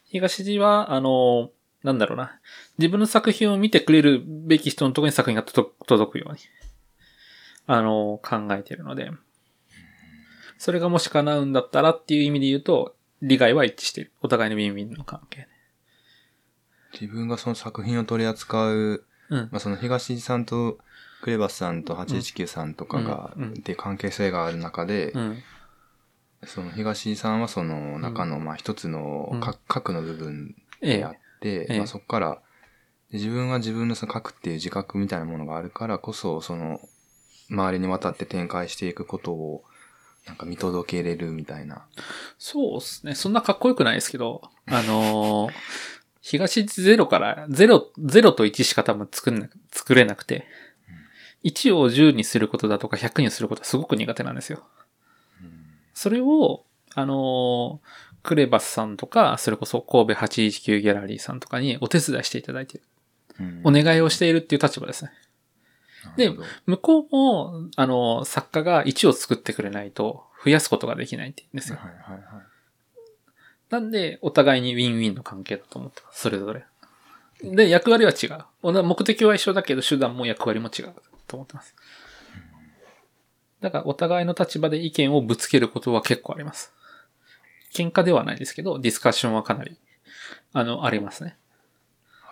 [0.05, 1.51] 東地は、あの、
[1.83, 2.41] なんだろうな、
[2.79, 6.39] 自分の作品を見てくれるべき人のところに作品が届くように、
[7.67, 9.11] あの、考えてるので、
[10.59, 14.13] それがもし叶うんだったらっていう意味で言うと、利害は一致している。
[14.21, 15.49] お互いのウィンウィンの関係で。
[17.01, 19.39] 自分がその作品を取り扱う、うん。
[19.51, 20.79] まあ、その東地さんと
[21.23, 25.39] クレバスさんと819さんとかが、うんうんっていう関係性がある中で、うん。
[26.45, 31.19] その東地さんはその中の、まあ一つのうん核核の部分えであっえ。
[31.41, 32.43] て、ええまあそこから、
[33.11, 36.81] で自分は自分のその核っていう自覚みたいなものがあるからこそ、その、
[37.51, 39.65] 周りにわたって展開していくことを、
[40.29, 41.87] なんか見届けれるみたいな。
[42.39, 43.15] そうですね。
[43.15, 45.53] そんなかっこよくないですけど、あのー
[46.21, 50.45] 東ゼロから、ゼロ、ゼロと1しか多分作んな、作れなくて、
[51.43, 54.63] 1を10にすることだとか100にすることはすごく苦手なんですよ。
[55.95, 56.65] それを、
[56.95, 62.85] あのークレバスさんとか、それこそ神戸819ギャラリーさんとかにお手伝いしていただいてる。
[63.41, 65.13] うんお願いをしているっていう立場ですね。
[66.17, 66.33] で
[66.67, 71.79] 向こうも、あのー作家が1を作ってくれないと増やすことができないって言うんですよ。
[71.79, 72.23] はいはいはい。
[73.71, 76.23] なんで、お互いにウィンウィンの関係だと思ってます。
[76.23, 76.65] それぞれ。
[77.43, 78.83] で、役割は違う。
[78.83, 80.95] 目的は一緒だけど、手段も役割も違う
[81.27, 81.75] と思ってます。
[83.61, 86.73] だから、お互いの立場で意見をぶつけることは結構あります。
[87.75, 89.79] 喧嘩ではないですけど、ディスカッションはかなり、
[90.53, 91.37] あの、ありますね。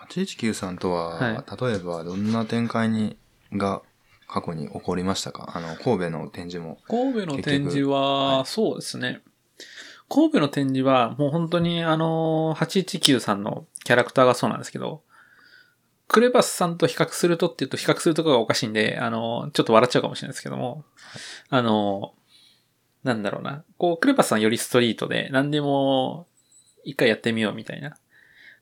[0.09, 3.17] 819さんとは、は例えばどんな展開に、
[3.53, 3.81] が
[4.27, 5.51] 過去に起こりましたか？
[5.55, 6.77] あの、神戸の展示も。
[6.87, 9.21] 神戸の展示は、はいそうですね。
[10.09, 15.01] 神戸の展示は、もう本当にあの、819さんのキャラクターがそうなんですけど、
[16.07, 20.85] クレバスさんと比較するとって言うと比較するところがおかしいんで、あの、ちょっと笑っちゃうかもしれないですけども、
[21.49, 22.13] あの、
[23.03, 23.63] なんだろうな。
[23.77, 26.27] こう、クレバスさんよりストリートで、何でも、
[26.85, 27.97] 一回やってみようみたいな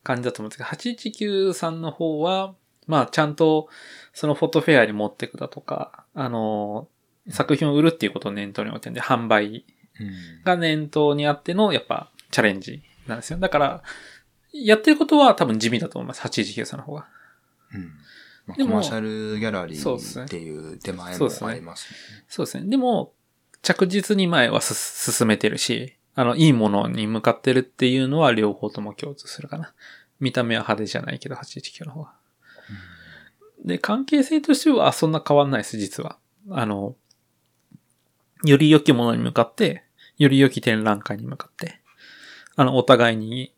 [0.04, 2.56] 感じだと思うんですけど、819さんの方は、
[2.88, 3.70] まあ、ちゃんと、
[4.16, 6.88] そのフォトフェアに持っていくだとか、あの、
[7.30, 9.66] 作品を売るっていうことを念頭に置いてるんで、販売
[10.00, 13.40] うんが念頭にあっての、やっぱ、チャレンジなんですよ。
[13.40, 13.84] だから、
[14.54, 16.22] やってることは多分地味だと思います。
[16.22, 17.08] 819さんの方が。
[17.74, 17.92] うん
[18.48, 21.98] まあでもコマーシャルギャラリそうですねーっていう手前もありますね。
[22.28, 22.70] そうですね。
[22.70, 23.14] でも、
[23.64, 29.74] 着実に前はす進めてるし、あの、いいものに向かってるっていうのは両方とも共通するかな。
[30.20, 32.14] 見た目は派手じゃないけど、819の方が。
[33.64, 36.18] で、関係性としてはそんな変わんないです、実は。
[36.50, 36.96] あの、
[38.44, 39.84] より良きものに向かって、
[40.18, 41.82] より良き展覧会に向かって、
[42.56, 43.54] あの、お互いに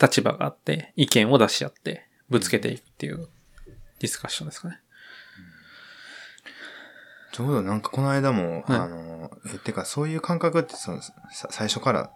[0.00, 3.28] 立場があって、意見を出し合って、ぶつけていくっていう
[3.98, 4.80] ディスカッションですかね。
[7.32, 11.14] ちょうどなんかこの間も、はいあの、え、てかそういう感覚ってそのさ
[11.50, 12.10] 最初から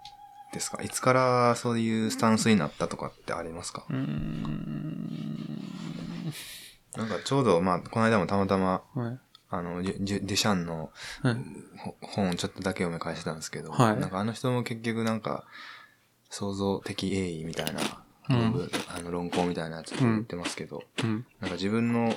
[0.53, 0.83] ですか？
[0.83, 3.87] いつからそういうスタンスになったとかってありますか？
[3.89, 5.56] うーん。
[6.97, 9.19] なんかちょうど、まあ、この間もたまたま、はい。
[9.49, 9.93] あの、デ
[10.37, 10.91] シャンの
[11.23, 11.37] はい。
[11.79, 15.45] ほ本をちょっとだけ読み返してたんですけど、はいなんかあの人も結局なんか、
[16.31, 17.81] 創造的英意みたいな、
[18.29, 21.27] うんあの論考みたいなやつ言ってますけど、うん。
[21.41, 22.15] なんか自分の、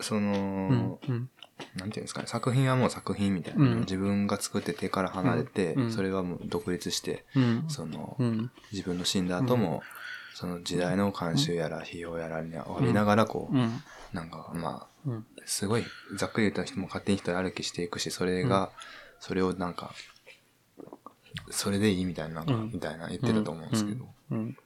[0.00, 1.14] その、うん。
[1.14, 1.30] うん。
[1.76, 7.64] なんていうんですかね、作品はもう作品みたいな、うん自分が作って手から離れて、うんそれはもう独立して、うん。
[7.68, 8.50] その、うん。
[8.72, 9.82] 自分の死んだ後も、
[10.40, 13.82] その時代の慣習やら批評やらに浴びながらこう、うん。
[14.14, 15.26] なんかまあ、うん。
[15.44, 15.84] すごい
[16.16, 18.70] ざっくり言った人も勝手に人歩きしていくし、それが、
[19.18, 19.92] それをなんか、
[21.50, 24.56] それでいいみたいな、なんかうんみたいな言ってると思うんですけど、うん。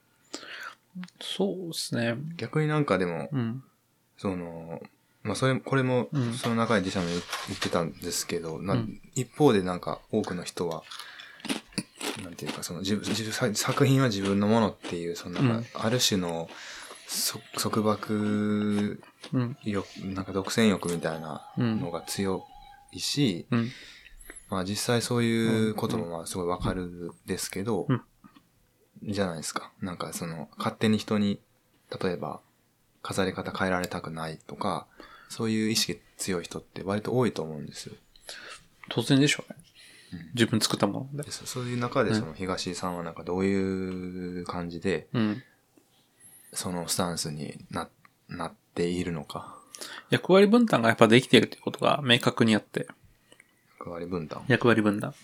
[1.21, 2.19] そうですね。
[2.37, 3.65] 逆になんかでも、うん。
[4.17, 4.81] その、
[5.25, 10.85] まあそれ、これもうん、その中で自社も言ってたんですけど、なうん一方でなんか多くの人は、
[12.23, 16.49] なんていうか、その自分、作品は自分のものっていう、そのなんか、ある種の、
[17.07, 19.01] そ束縛
[19.33, 19.57] うん。
[19.65, 22.45] 欲、なんか独占欲みたいなうんのが強
[22.93, 23.71] いし、うん。
[24.51, 28.03] まあ実際そういうこともまあすごいわかるですけど、うん
[29.07, 29.71] じゃないですか。
[29.83, 31.41] なんかその勝手に人に、
[32.03, 32.41] 例えば
[33.03, 34.87] 飾り方変えられたくないとか、
[35.29, 37.95] そういう意識強い人って割と多いと思うんですよ。
[38.89, 39.64] 当然でしょうねうん。
[40.35, 41.33] 自分作ったものでで。
[41.33, 45.43] そそういう中でその東井さんはなんかどういう感じで、うん。
[46.53, 47.89] そのスタンスにな、
[48.29, 49.57] なっているのか。
[50.11, 52.87] 役割分担がやっぱできているということが明確にあって、
[53.79, 54.45] 役割分担。
[54.49, 55.15] 役割分担。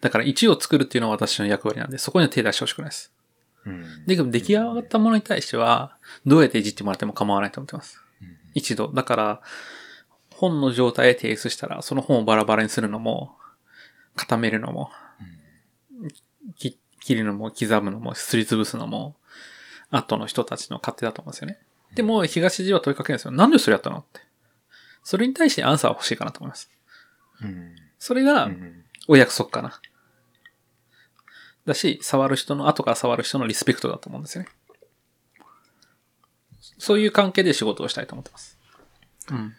[0.00, 3.12] だから1を作るっていうのは私の役割なんで、そこには手出してほしくないです。
[3.66, 4.06] うん。
[4.06, 8.00] で、出来上がったものに対しては、どうやっていじってもらっても構わないと思ってます。
[8.22, 8.88] うん一度。
[8.88, 9.42] だから、
[10.34, 13.36] 本の状態で提出したら、その本をバラバラにするのも、
[14.16, 14.90] 固めるのも、
[16.56, 19.16] き切るのも、刻むのも、すりつぶすのも、
[19.90, 21.58] 後の人たちの勝手だと思うんですよね。
[21.94, 23.32] でも、東寺は問いかけるんですよ。
[23.32, 24.20] なんでそれやったのって。
[25.02, 26.70] それに対してアンサーは欲しいかなと思います。
[27.42, 27.74] うん。
[27.98, 28.84] それがう、ん。
[29.08, 29.80] お約束かな。
[31.66, 34.50] だし、触る人の、後から触る人のリスペクトだと思うんですよね。
[36.78, 38.58] そういう関係で仕事をしたいと思ってます。
[39.30, 39.54] うん。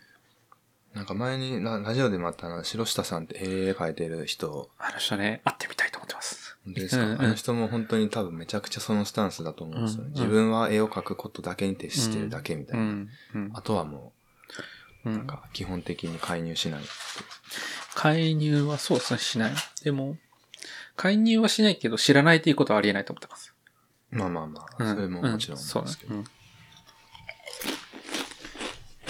[0.93, 6.57] なんか前にララジオでもあったあの、白下さんって絵描いてる人あの人ね、会ってみたいと思ってます。
[6.67, 10.09] ですか、うんうんあの人も本当に多分めちゃくちゃそのスタンスだと思うんですよね。
[10.09, 12.83] うん自分は絵を描くことだけに徹してるだけみたいな。
[12.83, 13.09] うん。
[13.35, 14.13] うんあとはも
[15.05, 16.81] うう、なんんか基本的に介入しない。
[17.95, 19.53] 介入はそうですね、しない。
[19.83, 20.17] でも、
[20.95, 23.53] 介入はしないけど、知らないということはありえないと思ってます。
[24.11, 26.15] まあまあまあ、うんそれももちろんですけど。
[26.15, 26.25] うん。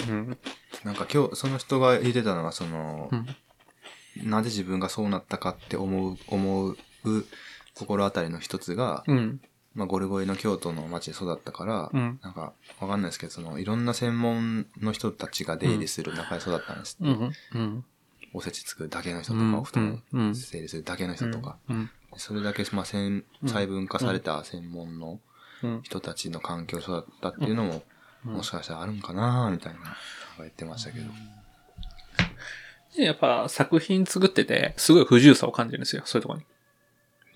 [0.08, 0.38] うん。
[0.84, 3.26] なんか今日、その人が言ってたのは、その、うん。
[4.28, 6.76] なぜ自分がそうなったかって思う、思う
[7.74, 9.40] 心当たりの一つが、うん。
[9.74, 17.30] まあ、ゴルゴイの京都の町で育ったから、うんなんか、わかんないですけど、その、いろんな専門の人たちが出入りする中で育ったんですって。
[18.34, 21.90] おせち作るだけの人とうんか、お布団うん整理するだけの人とか、うん。
[22.16, 25.20] それだけ、まあ、専細分化された専門の
[25.62, 25.82] うん。
[25.82, 27.82] 人たちの環境で育ったっていうのも、うん
[28.24, 29.80] もしかしたらあるんかなみたいな、
[30.38, 31.06] 言ってましたけど。
[32.96, 36.46] でやっぱ作品作ってて、すごい不自由さを感じるんですよ、そういうところに。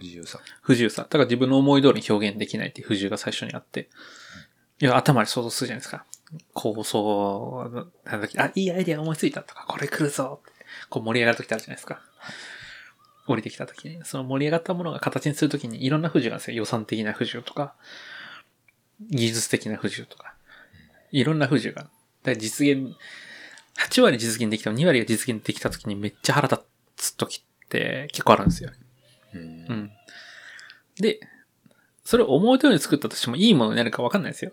[0.01, 0.41] 自由さ。
[0.61, 1.03] 不自由さ。
[1.03, 3.89] だから自分の思い通りに表現できないっていう不自由が最初にあって。
[4.79, 6.05] いや、頭で想像するじゃないですか。
[6.53, 10.53] 構想、なんだっけあ、いいアイデア思いついたとか、これ来るぞって。
[10.91, 12.03] こう盛り上がる時ってあるじゃないですか。
[13.27, 16.57] 降りてきた時に、その盛り上がったものが形にするときにいろんな不自由があるんですよ。
[16.59, 17.75] 予算的な不自由とか、
[19.01, 20.36] 技術的な不自由とか。
[21.13, 21.89] いろんな不自由が。
[22.23, 22.95] だ実現、
[23.79, 26.63] 8割実現できても2割が実現できた時にめっちゃ腹立
[26.97, 28.71] つ時って結構あるんですよ。
[29.35, 29.91] うんうん。
[30.99, 31.21] で、
[32.05, 34.53] それを思い通りに作ったとしてもいいものになるか分かんないですよ。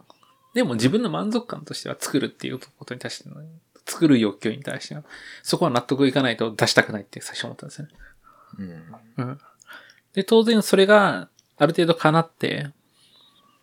[0.53, 3.35] でも自分の満足感としては作るっていうことに対しての、
[3.85, 5.03] 作る欲求に対しては、
[5.41, 7.93] そこは納得いかないと出したくないって最初思ったんですよね。
[8.59, 9.25] うん。
[9.25, 9.39] うん。
[10.13, 12.67] で、当然それがある程度叶って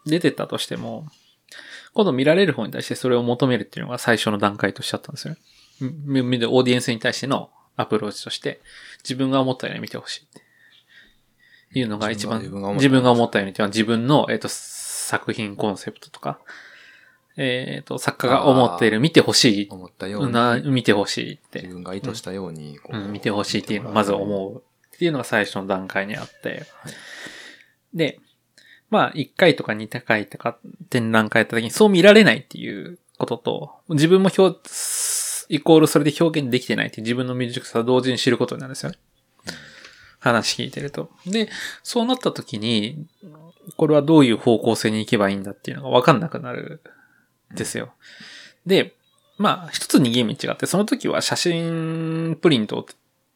[0.07, 1.07] 出てったとしても、
[1.95, 5.41] 今度見られる方に対してそれを求めるっていうのが最初の段階としてあったんですよね。
[6.05, 8.61] み見るオーディエンスに対してのアプローチとして、
[9.03, 10.27] 自分が思ったように見てほしいっ
[11.73, 12.41] ていうのが一番、
[12.75, 13.65] 自分が思ったようにってい。
[13.65, 16.39] うのは自分の、えっ、と、作品コンセプトとか、
[17.37, 21.63] えっ、と、作家が思っている見てほしい思ったように、な、見てほしいって。
[21.63, 21.75] 自。
[21.75, 26.65] 分が意図したように、こうん、見てほしいっていうのをまず思うっていうのが最初の段階にあって、
[27.95, 28.21] で、
[28.91, 30.59] まあ、1回とか2回とか
[30.91, 34.59] 展覧会やった時にそう見られないっていうことと、自分も表、
[35.49, 38.99] イコールそれで表現できてないっていう自分の未熟さを同時に知ることになるんですよね。
[40.19, 41.11] 話聞いてると。
[41.27, 41.49] で、
[41.83, 43.07] そうなった時に、
[43.77, 46.83] これはどういう方向性に行けばいいんだっていうのがわかんなくなる
[47.53, 47.93] んですよ。
[48.67, 48.95] で、
[49.39, 52.87] まあ、一つ逃げ道があって、その時は写真プリントを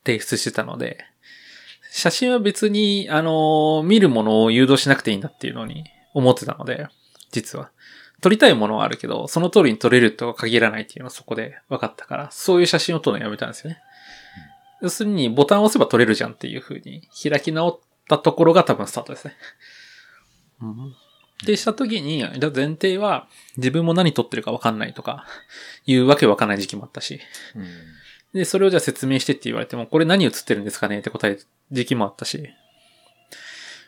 [0.05, 1.07] 提出してたので、
[1.97, 6.89] 写真は別に、あの、見るものを誘導しなくていいんだっていうのに思ってたので、
[7.31, 7.71] 実は。
[8.21, 13.79] 撮りたいものはあるけど、その通りに撮れるとは限らないっていうのはそこで分かったから、そういう写真を撮るのやめたんですよね。
[14.83, 17.79] 要するに、ボタンを押せば撮れるじゃんっていう風に開き直っ
[18.09, 19.37] たところが多分スタートですね。
[20.63, 20.95] うん、
[21.47, 25.27] で、した時に、じゃ前提は自分も何撮ってるか分かんないとか、
[25.87, 27.21] いうわけ分かんない時期もあったし、
[27.55, 27.67] うん、
[28.35, 32.51] で、それをじゃあ説明してって言われても、これ何映ってるんですかねって答える時期もあったし、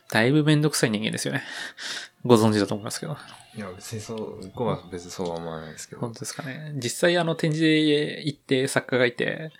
[0.09, 1.43] だいぶめんどくさい人間ですよね。
[2.23, 3.17] ご存知だと思いますけど。
[3.55, 6.01] いや、別にそう、こは別にそうは思わないですけど。
[6.01, 6.71] 本当ですかね。
[6.75, 9.51] 実際あの展示で行って作家がいて、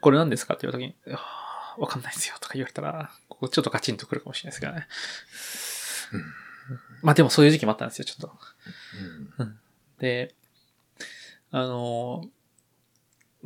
[0.00, 0.96] これ何ですかって言うときに、
[1.78, 4.88] わかんないですよとか言われたら、ここちょっとカチンとくるかもしれないですけどね。
[6.12, 6.16] う
[6.74, 8.38] ん、まあでもそういう時期もあったんですよ、ちょっと。
[9.38, 9.58] うん、
[9.98, 10.34] で、
[11.52, 12.24] あの、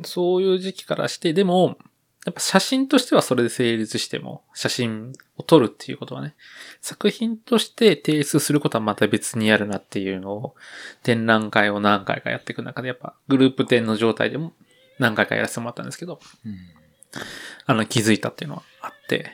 [0.03, 1.77] そういう時期からして、でも、
[2.25, 6.35] やっぱ写真としてはそれで成立しても、写真を撮るっていうことはね、
[6.81, 10.55] 作品として提出することはまた別にやるなっていうのを、
[11.01, 14.53] 展覧会を何回かやっていく中で、やっぱグループ展の状態でも
[14.99, 16.57] 何回かやらせてもらったんですけど、うん、
[17.65, 19.31] あの、気づいたっていうのはあって、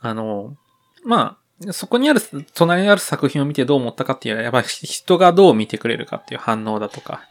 [0.00, 0.56] あの、
[1.04, 2.20] まあ、そこにある、
[2.54, 7.22] 隣にある作品を見てどう思ったかっていうのは、やっぱり人がどう見てくれるかっていう反応だとか、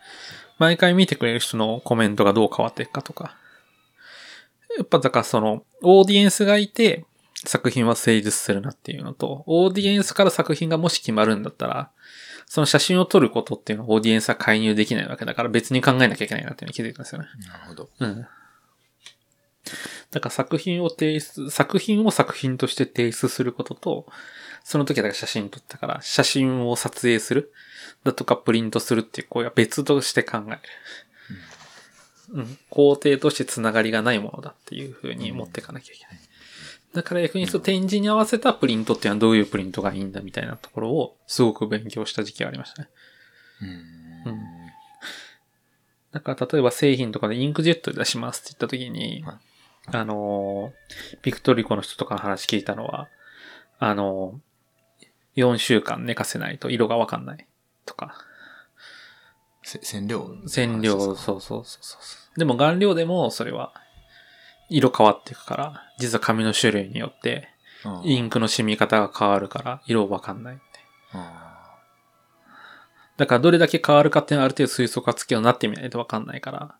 [0.63, 3.36] 毎回見てくれる人のコメントがどう変わっていくかとか、
[4.78, 7.06] やっぱだからその、オーディエンスがいて、
[7.45, 11.91] 作品は成立するなっていうのと、オーディエンスから作品がもし決まるんだったら、
[12.45, 17.28] その写真を撮ることっていうのはオーディエンスは介入できないわけだから別に考えなきゃいけないなっていうのに気づいたんですよね。
[17.45, 17.89] なるほど。
[17.99, 18.26] うん。
[20.12, 24.06] だから作品を提出、作品を作品として提出することと、
[24.63, 27.52] その時はだから写真撮ったから、写真を撮影する
[28.04, 30.60] だとかプリントするっていう行為は別として考える。
[32.34, 32.58] うん。
[32.70, 36.20] 工程として繋がりがないものだっていうふうに持っていかなきゃいけない。
[36.94, 42.89] だから逆にその展示に合わせたプリントっていうのはどういうプリントがいいんだみたいなところをすごく勉強した時期がありましたね。
[44.26, 44.54] うん。
[46.12, 49.38] だから例えば製品とかでインクジェットで出しますって言った時に、はい、
[49.98, 50.72] あの、
[51.24, 53.10] ビクトリコの人とかの話聞いたのは、
[53.80, 54.39] あの、
[55.36, 57.48] 4週間寝かせないと色がわかんない
[57.86, 58.15] とか。
[59.63, 61.98] 染料染料、そうそうそうそ
[62.36, 62.39] う。
[62.39, 63.74] でも顔料でもそれは
[64.69, 67.48] 色変わっていくから、実は紙の種類によって、
[68.04, 70.63] インクの染み方が変わるから、色わかんないって。
[73.17, 76.76] だからどれだけ変わるかっていうのはある程度推測がつくようになってみないとわかんないから、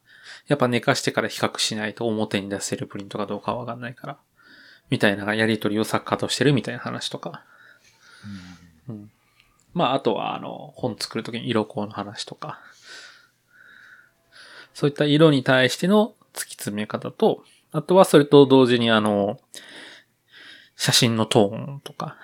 [0.48, 4.18] やっぱ寝かしてから比較しないと表に出せるプリントかどうかわかんないから、
[4.90, 7.46] みたいなやりとりを作家としてるみたいな話とか。
[9.74, 12.60] まあ、あとはあの、本作るときに色光の話とか、
[14.74, 19.40] そういった色に対しての突き詰め方と、あとはそれと同時にあの、
[20.76, 22.18] 写真のトーンとか、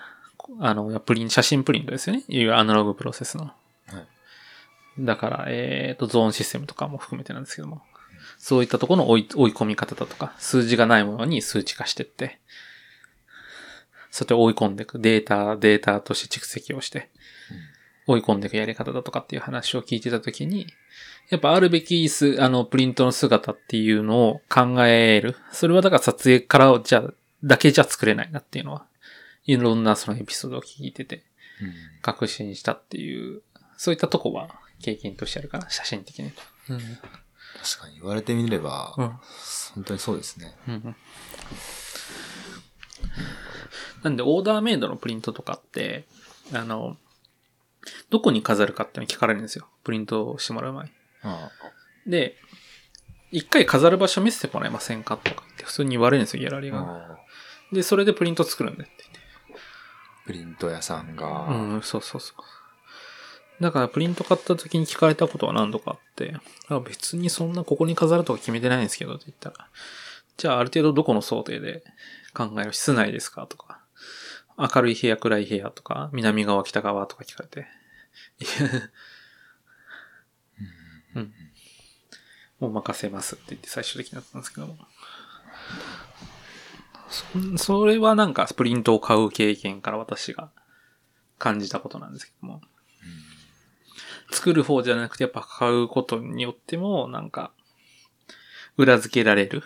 [0.60, 2.24] あの、プリン、写真プリントですよね。
[2.28, 3.46] いわゆるアナログプロセスの。
[3.46, 3.52] は
[4.98, 7.82] い、だから、えっ、ー、と、ゾーンシステムとかも含めてなんですけども。
[8.38, 12.40] そういったところの追い追い込み方だとか、数字がないものに数値化してって、
[14.12, 15.00] そうやって追い込んでいく。
[15.00, 17.10] データ、データとして蓄積をして、
[18.10, 20.68] 追い込んでいくやり方だとかっていう話を聞いてたときに、
[21.30, 25.36] やっぱあるべきす、あの、プリントの姿っていうのを考える。
[25.52, 27.04] それはだから撮影からじゃ、
[27.44, 28.86] だけじゃ作れないなっていうのは、
[29.46, 31.24] いろんなそのエピソードを聞いてて、
[32.02, 33.42] 確信したっていう、
[33.78, 34.50] そういったとこは
[34.82, 36.42] 経験としてあるかな、写真的にと。
[36.70, 36.88] うん、確
[37.82, 39.08] かに言われてみれば、うん、
[39.76, 40.56] 本当にそうですね。
[40.68, 40.96] うん、
[44.04, 46.08] なんで、オーダーメイドのプリントとかって、
[46.54, 46.98] あの、
[48.10, 49.68] どこに飾るかっての聞かれるんですよ。
[49.84, 50.92] プリントしてもらう前に。
[52.08, 52.38] で、
[53.32, 57.20] 一回飾る場所見せてもらえませんかとかって普通に言われるんですよ、ギャラリーが。
[57.72, 59.20] で、それでプリント作るんだって言って。
[60.26, 61.48] プリント屋さんが。
[61.48, 62.44] うん、そうそうそう。
[63.62, 66.36] だからプリント買った時に聞かれたことは何度かあって、
[66.70, 69.68] あ別にそんなここに飾るとか決めてないんですけどって言ったら、
[70.38, 71.84] じゃあある程度どこの想定で
[72.34, 73.82] 考える室内ですかとか、
[74.58, 77.68] 明るい部屋、暗い部屋とか、南側、北側とか聞かれて、
[81.16, 81.34] うん。
[82.60, 84.78] もう任せますって言って最終的になったんですけども。
[87.10, 87.26] そ
[87.58, 90.52] それはなんかプリントを買う経験から私が
[91.40, 92.62] 感じたことなんですけども。
[94.32, 97.52] 作る方じゃなくてやっぱ買うことによってもなんか
[98.78, 99.64] 裏付けられる。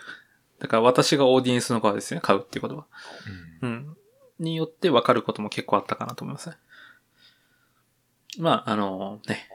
[0.58, 2.86] だから私がオーディエンスの側ですね、買うっていうことは。
[3.62, 3.96] うん。
[4.38, 6.56] によって分かることも結構あったかなと思いますね。
[8.38, 9.48] まあ、あのね、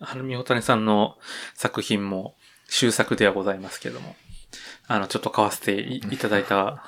[0.00, 1.16] はるみほたねさんの
[1.54, 2.36] 作品も
[2.68, 4.14] 終作ではございますけども、
[4.86, 6.82] あの、ちょっと買わせていいただいた、は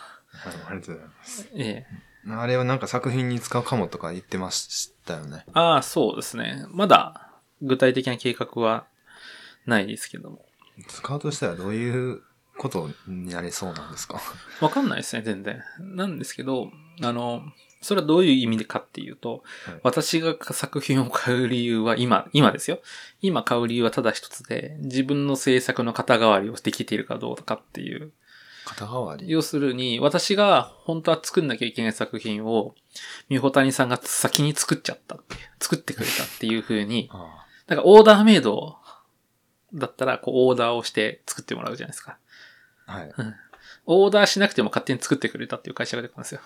[0.47, 1.49] い、ありがとうございます。
[1.55, 1.87] え
[2.27, 2.31] え。
[2.31, 5.45] あれはなんか作品に使うかもとか言ってましたよね。
[5.55, 6.65] ああ、そうですね。
[6.69, 7.31] まだ
[7.63, 8.87] 具体的な計画は
[9.67, 10.45] ないですけども。
[10.87, 12.23] 使うとしたらどういう
[12.59, 14.21] ことになりそうなんですか？
[14.61, 15.63] わかんないですね、全然。
[15.79, 16.71] なんですけど、
[17.03, 17.43] あの、
[17.81, 22.81] それはどういう意味でかっていうと、はい私が作品を買う理由は今、今ですよ。
[23.23, 28.13] 今買う理由はただ一つで、自分の制作の肩代わりをできているかどうかっていう。
[28.67, 29.31] 肩代わり？
[29.31, 32.75] 要するに、私が本当は作んなきゃいけない作品を、
[33.29, 38.77] みほたにさんが先に作っちゃったっていう、作ってくれたっていう風に、 あなんかオーダーメイド
[39.73, 42.19] だったら、こうオーダーをして作ってもらうじゃないですか。
[42.87, 43.13] あはい。
[43.87, 46.41] オーダーしなくても勝手に作ってくれたっていう会社が出てくるんですよ。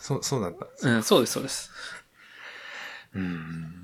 [0.00, 0.88] そう、そうだったんです。
[0.88, 1.70] うん、そうです、そうです。
[3.14, 3.74] うーん。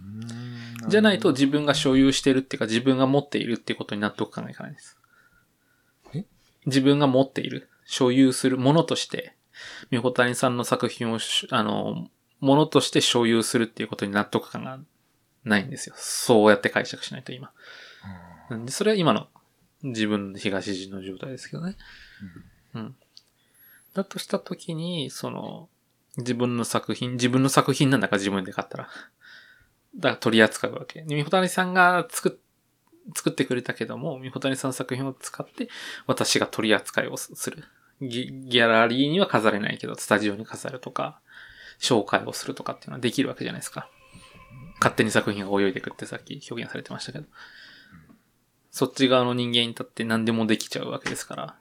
[0.89, 4.99] じゃないと自分が所有してるっていうか自分が持っているっていうことに納得感がいかないんです。
[6.15, 6.25] え？
[6.67, 9.35] 自分が持っている、所有するものとして、
[9.91, 12.09] みほたにさんの作品をし、あの、
[12.41, 14.79] ものとして所有するっていうことに納得感が
[15.45, 15.95] ないんですよ。
[15.99, 17.51] そうやって解釈しないと今。
[18.51, 19.29] うんでそれは今の
[19.83, 21.77] 自分の東地の状態ですけどね。
[22.75, 22.97] うん。
[23.95, 25.69] だとしたときに、その、
[26.17, 28.89] 自分の作品、自分の作品なんだから自分で買ったら。
[29.97, 31.03] だから取り扱うわけ。
[31.03, 32.33] でみほたにさんが作っ、
[33.15, 35.69] 作ってくれたけども、みほたにさんの作品を使って、
[36.07, 37.65] 私が取り扱いをする。
[38.01, 41.21] ギギャラリーには飾れないけど、スタジオに飾るとか、
[41.81, 43.89] 紹介をするとかっていうのはできるわけじゃないですか。
[44.81, 47.27] 勝手に作品が泳いでくってさっき表現されてましたけど。
[48.71, 51.57] そっち側の人間に立って何でもできちゃうわけですから、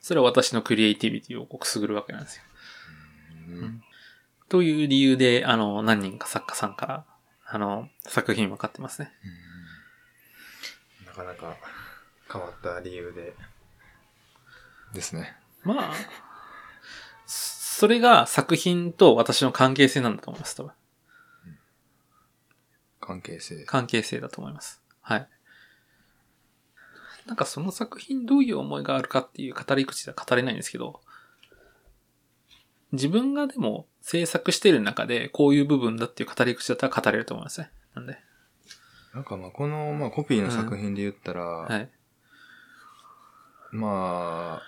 [0.00, 2.42] それは私のクリエイティビティをくすぐるわけなんですよ。
[3.48, 3.82] うん
[4.52, 7.06] という理由で、あの、何人か作家さんから、
[7.46, 9.10] あの、作品を買ってますね。
[11.06, 11.56] なかなか
[12.30, 13.34] 変わった理由で。
[14.92, 15.34] ですね。
[15.64, 15.94] まあ、
[17.24, 20.72] それが作品と私の関係性なんだと思います、多分。
[23.00, 23.64] 関係性。
[23.64, 24.82] 関係性だと思います。
[25.00, 25.28] はい。
[27.24, 31.00] なんかその作品どういう思いがあるかっていう語り口では語れないんですけど、
[32.92, 37.70] 自分がでも制作してる中でこういう部分だっていう語り口だったら語れると思いますね。
[37.94, 38.18] なんで。
[39.14, 41.88] なんかまあこの、まあ、コピーの作品で言ったら、はい。
[43.72, 44.62] まあ、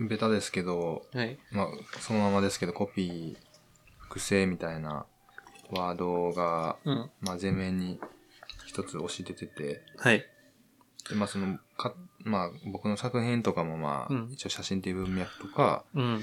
[0.00, 1.38] ベタですけど、はい。
[1.52, 1.66] まあ、
[2.00, 3.36] そのままですけど、コピー、
[3.98, 5.06] 複製みたいな
[5.70, 7.10] ワードが、うん。
[7.20, 8.00] まあ、前面に
[8.66, 10.24] 一つ押し出てて、はい。
[11.08, 11.94] でまあ、その、か、
[12.24, 16.20] まあ、僕の作品とかもまあ、うん一応写真っていう文脈とか、うん。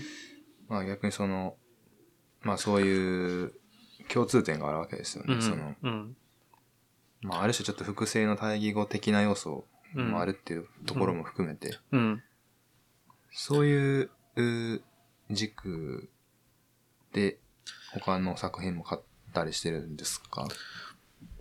[0.68, 1.56] まあ逆にその、
[2.42, 3.54] まあそういう
[4.10, 5.36] 共通点があるわけですよね。
[5.36, 5.42] うん。
[5.42, 6.18] その、うん。
[7.22, 12.24] まあある種ちょっと複製の対義語的な要素もあるっていうところも含めて、うん。
[13.32, 14.82] そういうう
[15.30, 16.10] 軸
[17.14, 17.40] で
[17.94, 19.02] 他の作品も買っ
[19.34, 20.48] たりしてるんですか？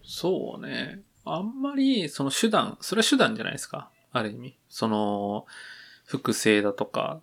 [0.03, 1.03] そうね。
[1.25, 3.91] あんまり、その手段、それは手段じゃないですか。
[4.13, 4.57] ある意味。
[4.69, 5.45] その、
[6.05, 7.21] 複製だとか、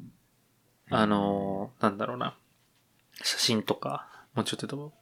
[0.95, 2.37] あの、なんだろうな。
[3.21, 4.93] 写真とか、もうちょっと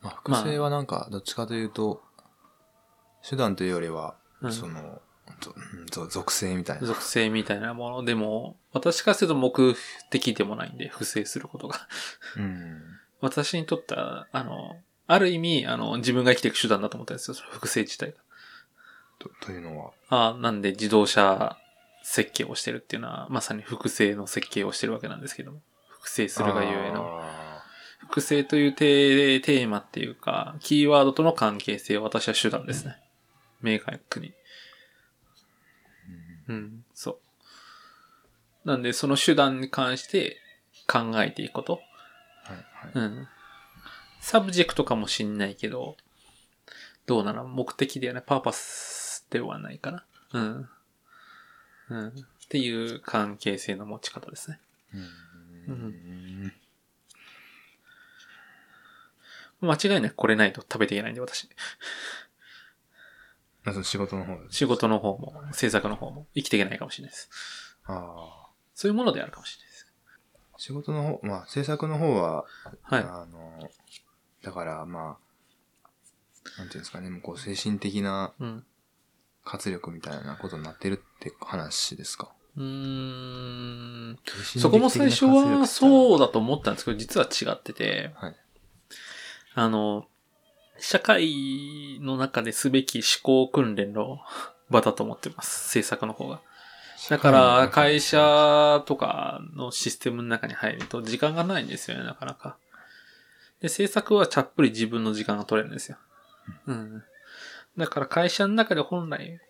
[0.00, 2.02] まあ複製はなんかどっちかというと、
[3.28, 5.00] 手段というよりは、うんその、
[6.08, 6.86] 属性みたいな。
[6.86, 9.74] 属性みたいなものでも、私からすると目
[10.10, 11.88] 的でもないんで、複製することが。
[12.36, 12.82] うん。
[13.20, 18.18] 私にとっては、あの、ある意味、あの、自分が生きていく手段だと思ったんですよ、その複製自体が。
[19.18, 19.92] とというのは？
[20.08, 21.56] あなんで自動車
[22.02, 25.60] 設計をしてるっていうのは、まさに複製の設計をしてるわけなんですけども。
[25.88, 27.20] 複製するがゆえの。
[27.22, 27.62] あ
[28.00, 32.96] 複製というテーテーマっていうか、キーワードとの関係性は私は手段ですね。
[33.60, 34.34] 明確に。
[36.48, 37.20] うん、そ
[38.64, 38.68] う。
[38.68, 40.38] なんで、その手段に関して
[40.88, 41.80] 考えていくこと。
[42.48, 43.06] ーはいはい。
[43.06, 43.28] うん。
[44.20, 45.96] subject かもしんないけど、
[47.06, 47.44] どうなの？
[47.44, 50.04] 目的ではない、 purpose ではないかな。
[50.32, 50.68] うん。
[51.92, 52.08] うん。
[52.08, 52.12] っ
[52.48, 54.60] ていう関係性の持ち方ですね。
[54.94, 56.52] うん
[59.60, 61.48] 間違いなくこれないと食べていけないんで、私。
[63.64, 64.36] あその仕事の方。
[64.50, 67.30] 仕事の方も、制作の方も生きていけないかもしれないです。
[67.84, 68.48] ああ。
[68.74, 69.92] そういうものであるかもしれないです。
[70.56, 72.44] 仕事の方、まあ制作の方は、
[72.82, 73.02] はい。
[73.04, 73.70] あの、
[74.42, 75.16] だからま
[76.54, 78.64] あ、なんていうんですかね、もうこう精神的なうん。
[79.44, 82.28] 活力みたいなことになってるって話ですか？
[82.56, 84.18] うーん。
[84.52, 88.36] そそこも最初はそうだと思ったんですけど、実は違ってて、はい。
[89.54, 90.06] あの、
[90.78, 94.18] 社会の中ですべき思考訓練の
[94.70, 95.70] 場だと思ってます。
[95.70, 96.40] 制作の方が。
[97.10, 102.56] だから、会社とかのシステムの中に入ると時間がないんですよね、なかなか。
[103.60, 105.98] で、制作はちゃっぷり自分の時間が取れるんですよ。
[106.66, 107.02] うん。
[107.76, 109.40] だから会社の中で本来、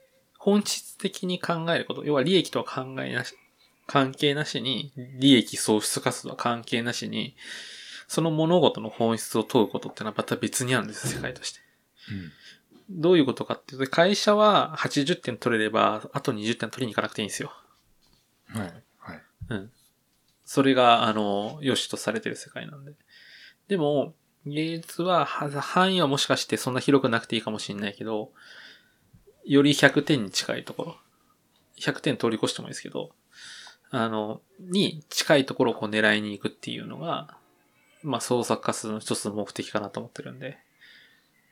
[0.44, 3.36] 本質的に考えること、要は利益とは考えなし、
[3.86, 7.36] 関係なしに、利益創出活動は関係なしに、
[8.08, 11.60] その物事の本質を問うことってのはまた別にあるんですよ、世界として。
[12.90, 13.00] うん。
[13.00, 17.52] どういうことかっていうと、会社は80点取れれば、あと20点取りに行かなくていいんですよ。
[18.48, 18.82] はい。
[18.98, 19.22] はい。
[19.48, 19.70] うん。
[20.44, 22.94] それが、あの、良しとされてる世界なんで。
[23.68, 28.32] でも、芸術は、は範囲はもしかしてそんな広くなくていいかもしれないけど、
[29.44, 30.96] より100点に近いところ、
[31.78, 33.10] 100点通り越してもいいですけど、
[33.90, 37.36] あの、に近いところをこう狙いに行くっていうのが、
[38.02, 40.58] まあ創作活動の一つの目的かなと思ってるんで。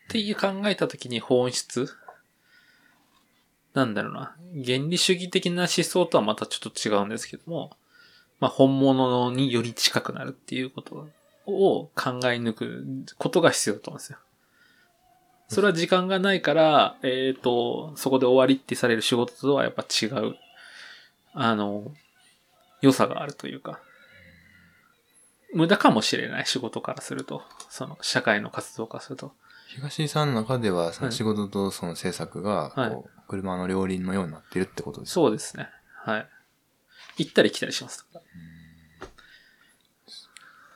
[0.09, 1.89] っていう考えたときに本質
[3.75, 4.37] なんだろうな。
[4.65, 7.77] 原理主義的な思想とはまたちょっと違うんですけども、
[8.41, 11.09] まあ本物により近くなるっていうこと
[11.47, 14.19] を考え抜くことが必要だと思うんですよ。
[15.51, 20.37] それは時間がないから、えっ、と、そこで終わりってされる仕事とはやっぱ違う、
[21.35, 21.93] あの、
[22.81, 23.81] 良さがあるというか、
[25.53, 29.33] 無駄かもしれない仕事からすると、その社会の活動からすると。
[29.67, 32.73] 東井さんの中では、そのはい仕事とその制作が、
[33.27, 35.15] 車の両輪のようになってるってことですか？
[35.15, 35.69] そうですね。
[36.05, 36.29] はい。
[37.19, 38.07] 行ったり来たりします。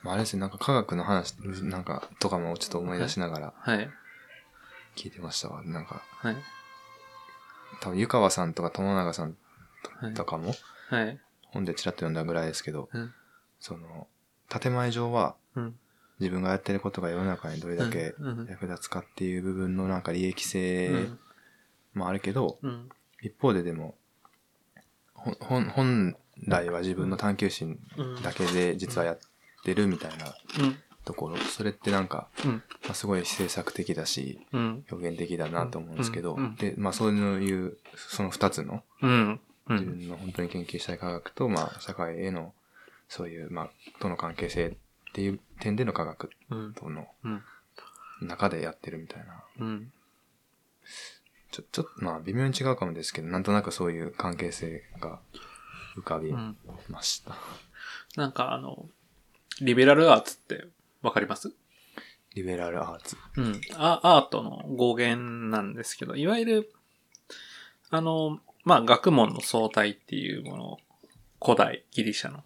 [0.03, 3.89] まあ、あれですね、なんか科学の話、なんか、とかもちょっと思い出しながらはい。
[4.95, 5.63] 聞いてましたわ。
[5.63, 6.37] なんか、はい。
[7.81, 9.35] 多分湯川さんとか友永さん
[10.01, 10.13] はい。
[10.13, 10.53] とかも、
[10.89, 11.19] はい。
[11.47, 13.13] 本でちらっと読んだぐらいですけど、うん。
[13.59, 14.07] その、
[14.49, 15.75] 建前上は、うん。
[16.19, 21.19] 自分がやってることが世の中にどれだけうんうん役立つかっていう部分のなんか利益性うん。
[21.93, 22.89] もあるけど、うん。
[23.21, 23.95] 一方ででも、
[25.13, 26.17] ほ本本
[26.47, 28.21] 来は自分の探求心うん。
[28.21, 29.19] だけで実はやっ
[29.63, 30.25] てるみたいな
[30.59, 30.77] うん。
[31.05, 32.51] ところ、それってなんか、うん。
[32.83, 34.85] まあ、すごい制作的だし、うん。
[34.91, 39.39] 表現的だなと思うんですけど、うんうんで、まあそういう、その二つの、うん。
[39.67, 39.87] う自ん。
[39.97, 42.53] 分の本当に研究したい科学と、まあ社会への、
[43.07, 44.73] そういう、まあ、との関係性っ
[45.13, 46.73] ていう点での科学うん。
[46.73, 47.43] とのうん。
[48.21, 49.43] 中でやってるみたいな。
[49.59, 49.91] うん。
[51.51, 55.19] ちょ、ちょっと、まあ微妙に違うかもですけど、なんとなくそういう関係性が
[55.95, 56.57] 浮かびうん。
[56.89, 57.35] ました。
[58.15, 58.89] なんかあの、
[59.61, 60.67] リベラルアーツって
[61.05, 61.53] わかります？
[62.33, 63.15] リベラルアーツ。
[63.37, 63.61] うん。
[63.75, 66.73] アアートの語源なんですけど、いわゆる、
[67.91, 70.77] あの、まあ、学問の総体っていうものを、
[71.41, 72.43] 古代ギリシャの、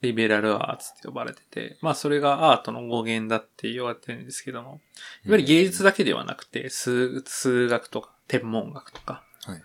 [0.00, 4.80] リベラルアーツって呼ばれてて、まあ、それがアートの語源だって言われてるんですけども、
[5.24, 9.62] いわゆる芸術だけではなくて、数、数学とか、天文学とか、はい。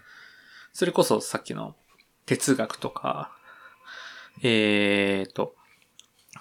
[0.74, 1.76] それこそさっきの
[2.26, 3.32] 哲学とか、
[4.42, 5.56] えーと、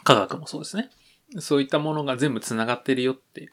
[0.04, 0.90] 科学もそうですね。
[1.38, 3.52] そういったものが全部繋がってるよっていう。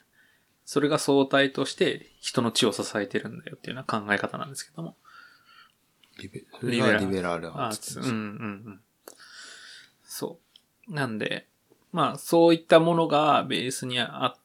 [0.66, 4.96] それが相対として人の血を支えてるんだよっていうような考え方なんですけども。
[6.20, 8.16] リベそれがリベラルアーツうんうんう
[8.72, 8.82] ん。
[10.04, 10.40] そ
[10.90, 10.94] う。
[10.94, 11.48] なんで、
[11.92, 14.36] まあそういったものがベースにあ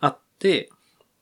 [0.00, 0.70] あって、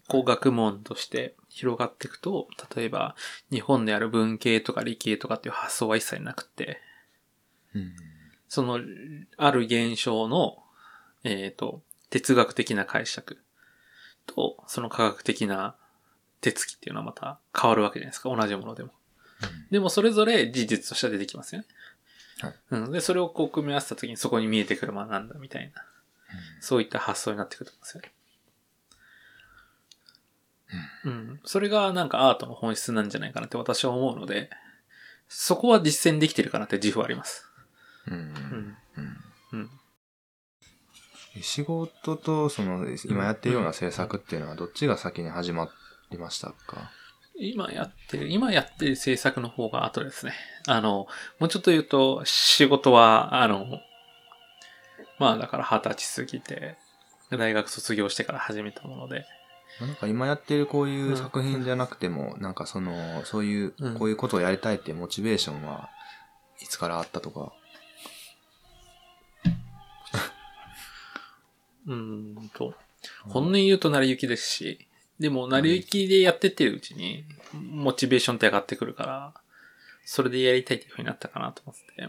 [0.08, 3.14] こう学問として広がっていくと、例えば
[3.50, 6.80] 日本である文系とか理系とかっていう発想は一切なくて、
[7.74, 7.94] うん。
[8.48, 8.80] その、
[9.36, 10.63] ある現象の、
[11.24, 13.38] えっ、と、哲学的な解釈
[14.26, 15.74] と、その科学的な
[16.40, 18.34] 手つきっていうのはまた変わるわけじゃないですか。
[18.34, 18.90] 同じものでも。
[19.70, 21.66] でもそれぞれ事実としては出てきますよね。
[22.40, 22.92] はいうん。
[22.92, 25.82] で、それをこう組み合わせた時にそこに見えてくるものなんだみたいな、
[26.60, 28.12] そういった発想になってくると思うんですよね。
[31.04, 31.40] うん。
[31.44, 34.50] それがなんかアートの本質なんじゃないかなって私は思うので、
[35.28, 37.48] そこは実践できてるかなって自負はあります。
[38.06, 38.14] うん。
[38.14, 38.32] ううんん。
[38.98, 39.23] うん。
[41.42, 45.68] 仕事と、その、今やってるような制作っていうのは、どっちが先に始ま
[46.10, 46.90] りましたか？
[47.36, 50.34] 今やってる、今やってる制作の方が後ですね。
[50.68, 51.06] あの、
[51.40, 53.66] もうちょっと言うと、仕事は、あの、
[55.18, 56.76] まあだから二十歳過ぎて、
[57.30, 59.24] 大学卒業してから始めたもので。
[59.80, 65.90] なんか今やってるこういう作品じゃなくても、なんかその、そういううん、こういうことをやりたいっていうモチベーションは
[66.62, 67.52] いつからあったとか？
[71.86, 72.50] うーん。
[72.54, 72.74] と、
[73.28, 74.86] 本音言うと成り行きですし、
[75.18, 79.34] でも成り行きでやってってるうちに、モチベーションって上がってくるから、
[80.04, 81.84] それでやりたいっていう風になったかなと思って。
[81.94, 82.08] て、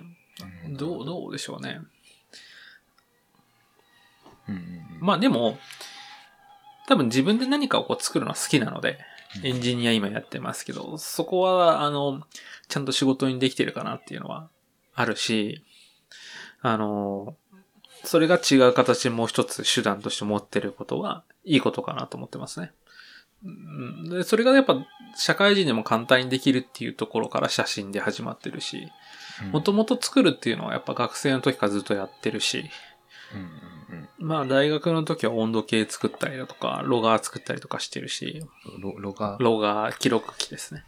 [0.73, 1.01] ど。
[1.01, 1.81] う、どうでしょうね。
[4.47, 4.99] うんうんうん。
[5.01, 5.57] まあでも、
[6.87, 8.99] 多分自分で何かをこう作るのは好きなので、
[9.43, 12.23] エンジニア今やってますけど、そこは、あの、
[12.67, 14.49] ちゃんと仕事にできてるかなっていうのは
[14.93, 15.63] あるし、
[16.61, 17.35] あの、
[18.05, 22.71] それが違う形でもう一つ手段として持ってることはいいことかなと思ってますね。
[23.43, 24.75] うんで、それがやっぱ
[25.15, 28.87] 社会人でも簡単にできるっていうところから写真で始まってるし、
[29.51, 32.69] もともと作るっていうのはやっぱ学生の時からずっとやってるし、
[34.17, 38.43] まあ大学の時は温度計作ったりだとか、ロガー作ったりとかしてるし、
[38.79, 40.83] ロロガロガー記録機ですね。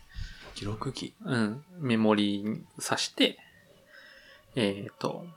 [0.55, 1.13] 記録機？
[1.23, 1.63] うん。
[1.79, 3.37] メモリに挿して、
[4.55, 5.27] えっ、と、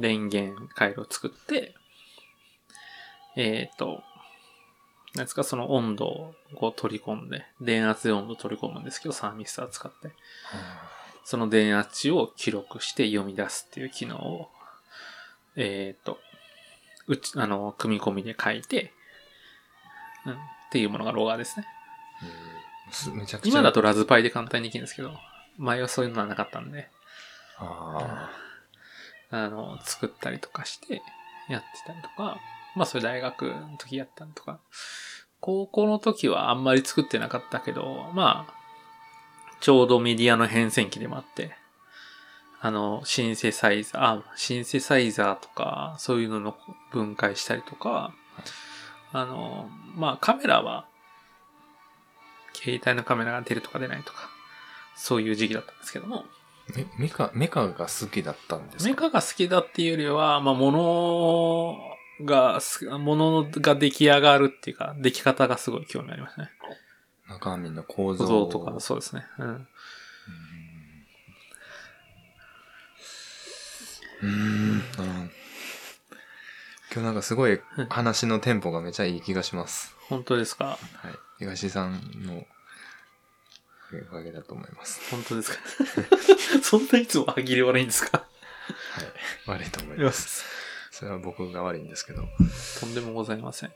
[0.00, 1.74] 電源回路を作って、
[3.36, 4.02] えっ、と、
[5.14, 10.10] なんですか、その温度をこう取り込んで、電圧で温度を取り込むんですけど、サーミスター使って、
[11.24, 14.48] その電圧値を記録して読み出すっていう機能を、
[15.56, 16.18] えっ、と、
[17.06, 18.92] うち、あの、組み込みで書いて、
[20.24, 20.36] うん、っ
[20.70, 21.66] ていうものがロガーですね。
[22.22, 22.56] えー
[22.90, 23.48] すめちゃくちゃ。
[23.48, 25.12] 今だとラズパイで簡単にできるんですけど、
[25.58, 26.88] 前はそういうのはなかったんで、
[27.58, 28.30] ああ
[29.30, 31.02] あの、作ったりとかして
[31.48, 32.38] やってたりとか、
[32.74, 34.60] まあそれ大学の時やったりとか、
[35.40, 38.54] 高校の時はあんまり作ってなかったけど、まあ、
[39.60, 41.52] ちょうどメディアの変遷期でもあって、
[42.60, 46.56] あの、シンセサイザー、あ、シンセサイザーとか、そういうのの
[46.90, 48.14] 分解したりとか、
[49.12, 50.86] あの、まあカメラは、
[52.54, 54.30] 携帯のカメラが出るとか出ないとか、
[54.96, 56.24] そういう時期だったんですけども、
[56.74, 58.90] メメカメカが好きだったんですか？
[58.90, 61.76] メカが好きだっていうよりは、まあ、物
[62.24, 66.50] がす、物が出来上がるっていうか、出来方がすごい興味ありますね。
[67.28, 69.26] 中身の構造構造とか、そうですね。
[69.38, 69.48] うん。
[69.48, 74.32] うーんう
[74.74, 74.82] ん
[76.92, 77.60] 今日なんかすごい
[77.90, 79.94] 話のテンポがめちゃいい気がします。
[80.08, 80.64] 本当ですか？
[80.64, 80.78] は
[81.10, 81.14] い。
[81.38, 82.46] 東井さんの
[84.02, 85.00] おかげだと思います。
[85.10, 85.58] 本当ですか？
[86.62, 88.18] そんないつも歯切れ悪いんですか？
[88.18, 89.58] はい。
[89.60, 90.44] 悪いと思います。
[90.90, 92.26] それは僕が悪いんですけど。
[92.80, 93.72] とんでもございません。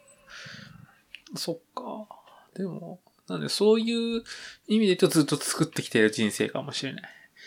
[1.37, 1.83] そっか。
[2.55, 4.25] でも、なんでそういう
[4.67, 7.03] 意味で言うとずっと作ってきてる人生かもしれない。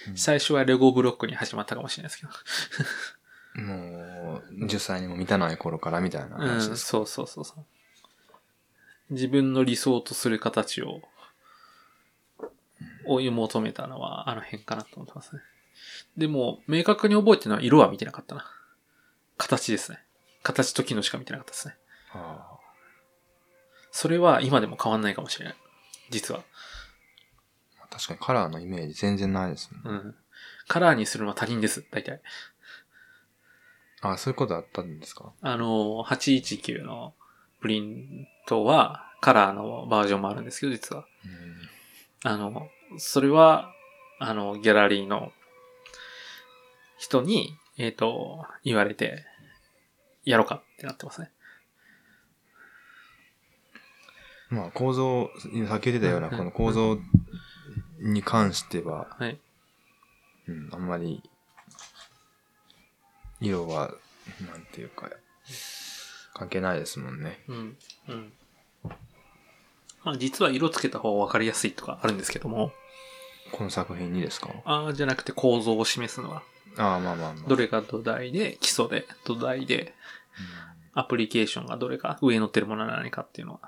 [0.07, 3.63] うん最初はレゴブロックに始まったかもしれないですけど。
[3.63, 6.86] もう、10歳にも満たない頃からみたいな話うん、です。
[6.88, 7.65] そうそうそうそう。
[9.13, 11.01] 自分の理想とする形を
[13.05, 15.41] 追い求めたのはあの辺かなと思ってますね。
[16.17, 18.45] でも、明確に覚えてるのは色は見てなかったな。
[19.37, 19.99] 形ですね。
[20.43, 21.75] 形と機能しか見てなかったですね。
[22.13, 22.49] あ
[23.91, 25.55] それは今でも変わんないかもしれない。
[26.09, 26.43] 実は。
[27.81, 29.79] あ確かにカラーのイメージ全然ないですね。
[29.83, 30.15] うん。
[30.67, 32.21] カラーにするのは他人です、大体。
[34.01, 35.31] あそういうことあったんですか？
[35.41, 37.13] あの、819の
[37.61, 41.05] プリントはカラーのバージョンもあるんですけど、実は。
[41.25, 41.69] うん
[42.25, 43.73] あの、それは、
[44.19, 45.31] あの、ギャラリーの
[46.97, 49.25] 人に、えっ、と、言われて、
[50.25, 51.31] やろうかってなってますね。
[54.49, 55.29] まあ構造、
[55.67, 56.97] さっき言ってたようなうんこの構造
[57.99, 59.39] に関しては、はい。
[60.47, 61.23] うん、あんまり、
[63.41, 63.93] 色は、
[64.47, 65.09] なんていうか、
[66.33, 67.43] 関係ないですもんね。
[67.47, 67.77] うん。
[68.07, 68.33] うん。
[70.03, 72.71] まあ、実は色つけた方が分かりやすいとかあるんですけども、
[73.53, 74.49] この作品にですか？
[74.65, 76.43] ああ、じゃなくて構造を示すのは、
[76.77, 77.47] ああ、まあまあまあ。
[77.47, 79.93] どれが土台で、基礎で、土台で、
[80.93, 83.59] アプリケーションがどれか、上に乗ってるものは何かっていうのは、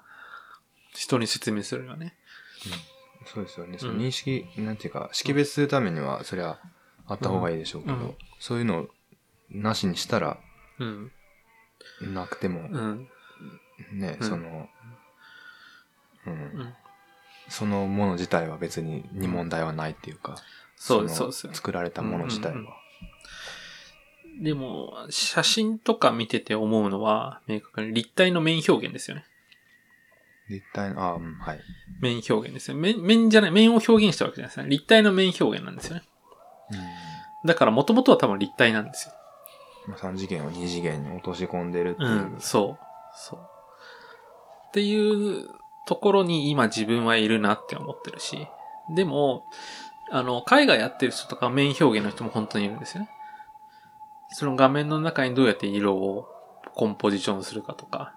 [0.94, 2.16] 人に説明するにはね。
[3.26, 3.78] そうですよね。
[3.78, 6.60] そのうん認識、なんていうか、識別するためには、そりゃ、
[7.08, 8.88] あった方がいいでしょうけど、うんうんそういうのを
[9.50, 10.38] なしにしたら、
[10.80, 11.12] うん。
[12.02, 13.08] なくても、うん。
[13.94, 14.70] ね、うんその、
[16.26, 16.74] うん、うん。
[17.50, 20.36] そのもの自体は別にに問題はないっていうか、
[20.76, 21.50] そうです、そうのです。
[21.54, 22.54] 作られたもの自体は。
[22.54, 22.68] うんうん
[24.42, 29.26] でも、写真とか見てて思うのは、明確に立体の面表現ですよね。
[30.50, 31.60] 立体の、ああ、うん、はい。
[32.02, 32.78] 面表現ですよ。
[32.78, 34.70] 面、面じゃない、面を表現したわけじゃないですね。
[34.70, 36.04] 立体の面表現なんですよね。
[37.46, 39.14] だから元々は多分立体なんですよ。
[39.88, 39.94] うん。
[39.94, 42.10] 3次元を2次元に落とし込んでるっていう。
[42.10, 42.86] うん、そう。
[43.16, 43.40] そう。
[43.40, 45.48] っていう
[45.86, 48.48] ところに今自分はいるなって思ってるし。
[48.90, 49.46] でも、
[50.12, 53.10] あの、海外やってる人とか面表現の人も本当にいるんですよね。
[54.30, 56.28] その画面の中にどうやって色を
[56.76, 58.14] コンポジションするかとか、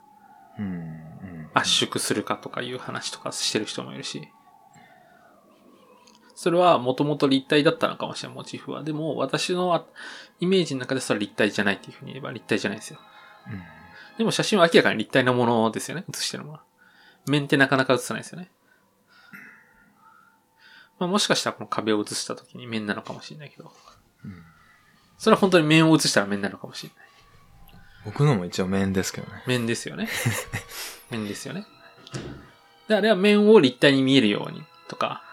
[0.59, 0.65] うん。
[0.65, 1.51] うん。
[1.55, 4.29] 圧縮するかとかいう話とかしてる人もいるし、
[6.35, 8.85] それはもともと立体だったのかもしれない、モチーフは。
[8.85, 9.85] でも、私のあ
[10.39, 13.01] イメージの中でそれは立体じゃないっていうふうに言えば立体じゃないですよ。
[13.49, 13.63] うん。
[14.19, 16.63] でも写真は明らかに立体なものですよね、写してるのは。
[17.31, 18.51] 面ってなかなか写さないですよね。
[20.99, 23.73] まあもしかしたらこの壁を写した時に面なのかもしれないけど。
[24.25, 24.45] うん
[25.19, 27.09] それは本当に面を写したら面なのかもしれない。
[28.05, 29.43] 僕のも一応面ですけどね。
[29.47, 30.09] 面ですよね。
[31.11, 31.67] 面ですよね。
[32.87, 35.25] で、あれは面を立体に見えるようにとか、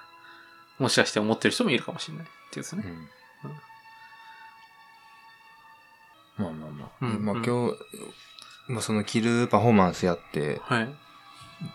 [0.80, 2.84] もしかして思ってる人もいるかもしれないっていうですね。
[6.38, 6.44] うん。
[6.44, 6.90] まあまあまあ。
[7.02, 7.78] うんうんまあ今日、
[8.68, 10.96] まあその着るパフォーマンスやって、はい。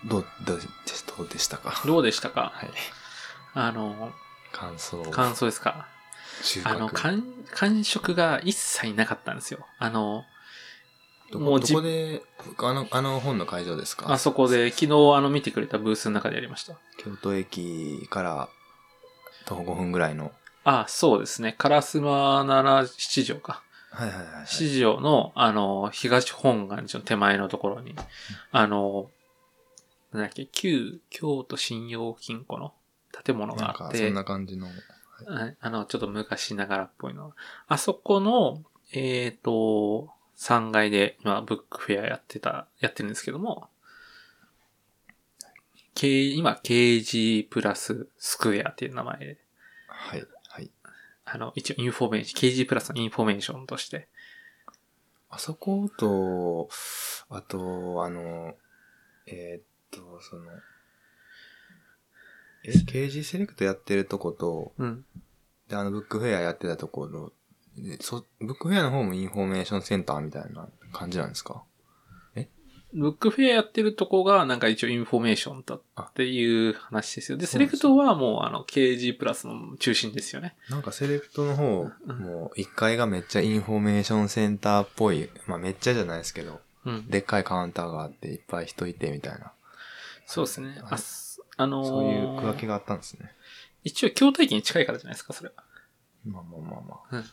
[0.05, 0.65] どう、どうで
[1.17, 1.83] どうでしたか？
[1.87, 2.53] どうでしたか？
[2.55, 2.71] はい。
[3.55, 4.13] あの、
[4.53, 5.03] 感想。
[5.11, 5.87] 感想ですか？
[6.43, 9.67] 収穫あの、感、感触が一切なかったんですよ。
[9.79, 10.25] あの、
[11.33, 12.23] どこどもうじこで、
[12.59, 14.13] あの、あの本の会場ですか？
[14.13, 16.75] あそこで昨日あの見てくれたブースの中でやりました。
[16.99, 18.49] 京都駅から
[19.47, 20.33] 徒歩5分ぐらいの。
[20.65, 21.55] あ、そうですね。
[21.59, 23.63] 烏丸七七条か。
[23.93, 24.47] はいはいはい、はい。
[24.47, 27.97] 七条の、あの、東本願寺の手前のところに、
[28.53, 29.11] あの、
[30.13, 32.75] なんだっけ、旧京都信用金庫の
[33.25, 34.67] 建物があってかそん、な感じの。
[35.29, 37.33] ああの、ちょっと昔ながらっぽいの。
[37.69, 43.69] あそこの、えっ、と、3階で今、ブックフェアやってた、やってるんですけども、
[45.95, 49.39] K、今、KG プラススクエアっていう名前で、
[49.87, 50.25] はい。
[50.49, 50.71] はい。
[51.25, 54.09] あの、一応インフォメーション、KG プラスのインフォメーションとして、
[55.29, 56.69] あそこと、
[57.29, 58.55] あと、あの、
[59.27, 60.43] えーっと、その、
[62.65, 65.05] え、KG セレクトやってるとこと、うん。
[65.69, 67.33] で、あの、ブックフェアやってたところ、
[67.77, 71.63] でそ、ブックフェアの方もインフォメーションセンターみたいな感じなんですか？
[72.93, 77.39] ブックフェアやってるとこが、なんか一応インフォメーションだっていう話ですよ。
[77.39, 80.57] で、セレクトはもう、あの、KG プラスの中心ですよね。
[80.69, 87.07] なんかセレクトの方うんも1階がめっちゃインフォメーションセンターっぽい、まあめっちゃじゃないですけど、うん。
[87.07, 89.53] でっかいカウンターがあっていっぱい人いてみたいな、
[90.33, 90.69] そうですね。
[90.69, 93.31] はいあすあのーそういう区分けがあったんですね。
[93.85, 95.63] 一応、京都駅に近いからじゃないですか、それは。
[96.25, 96.81] まあまあまあ
[97.13, 97.25] まあ。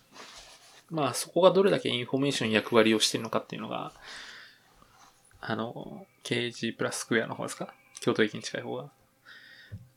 [0.89, 3.91] まあ、そこがどれだけインフォメーション役割をしてるのかっていうのが、
[5.41, 7.73] あの、KG プラススクエアの方ですか？
[8.01, 8.89] 京都駅に近い方が。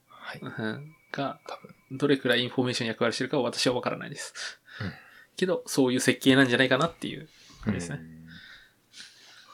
[0.08, 0.40] はい。
[0.42, 1.74] うんが、多分。
[1.98, 4.60] どれくらいインフォメーション役割してるかは私はわからないです。
[4.80, 4.92] うん
[5.36, 7.26] けど、そういう設計なんじゃないかなっていう
[7.64, 7.98] 感じですね。
[8.00, 8.19] うん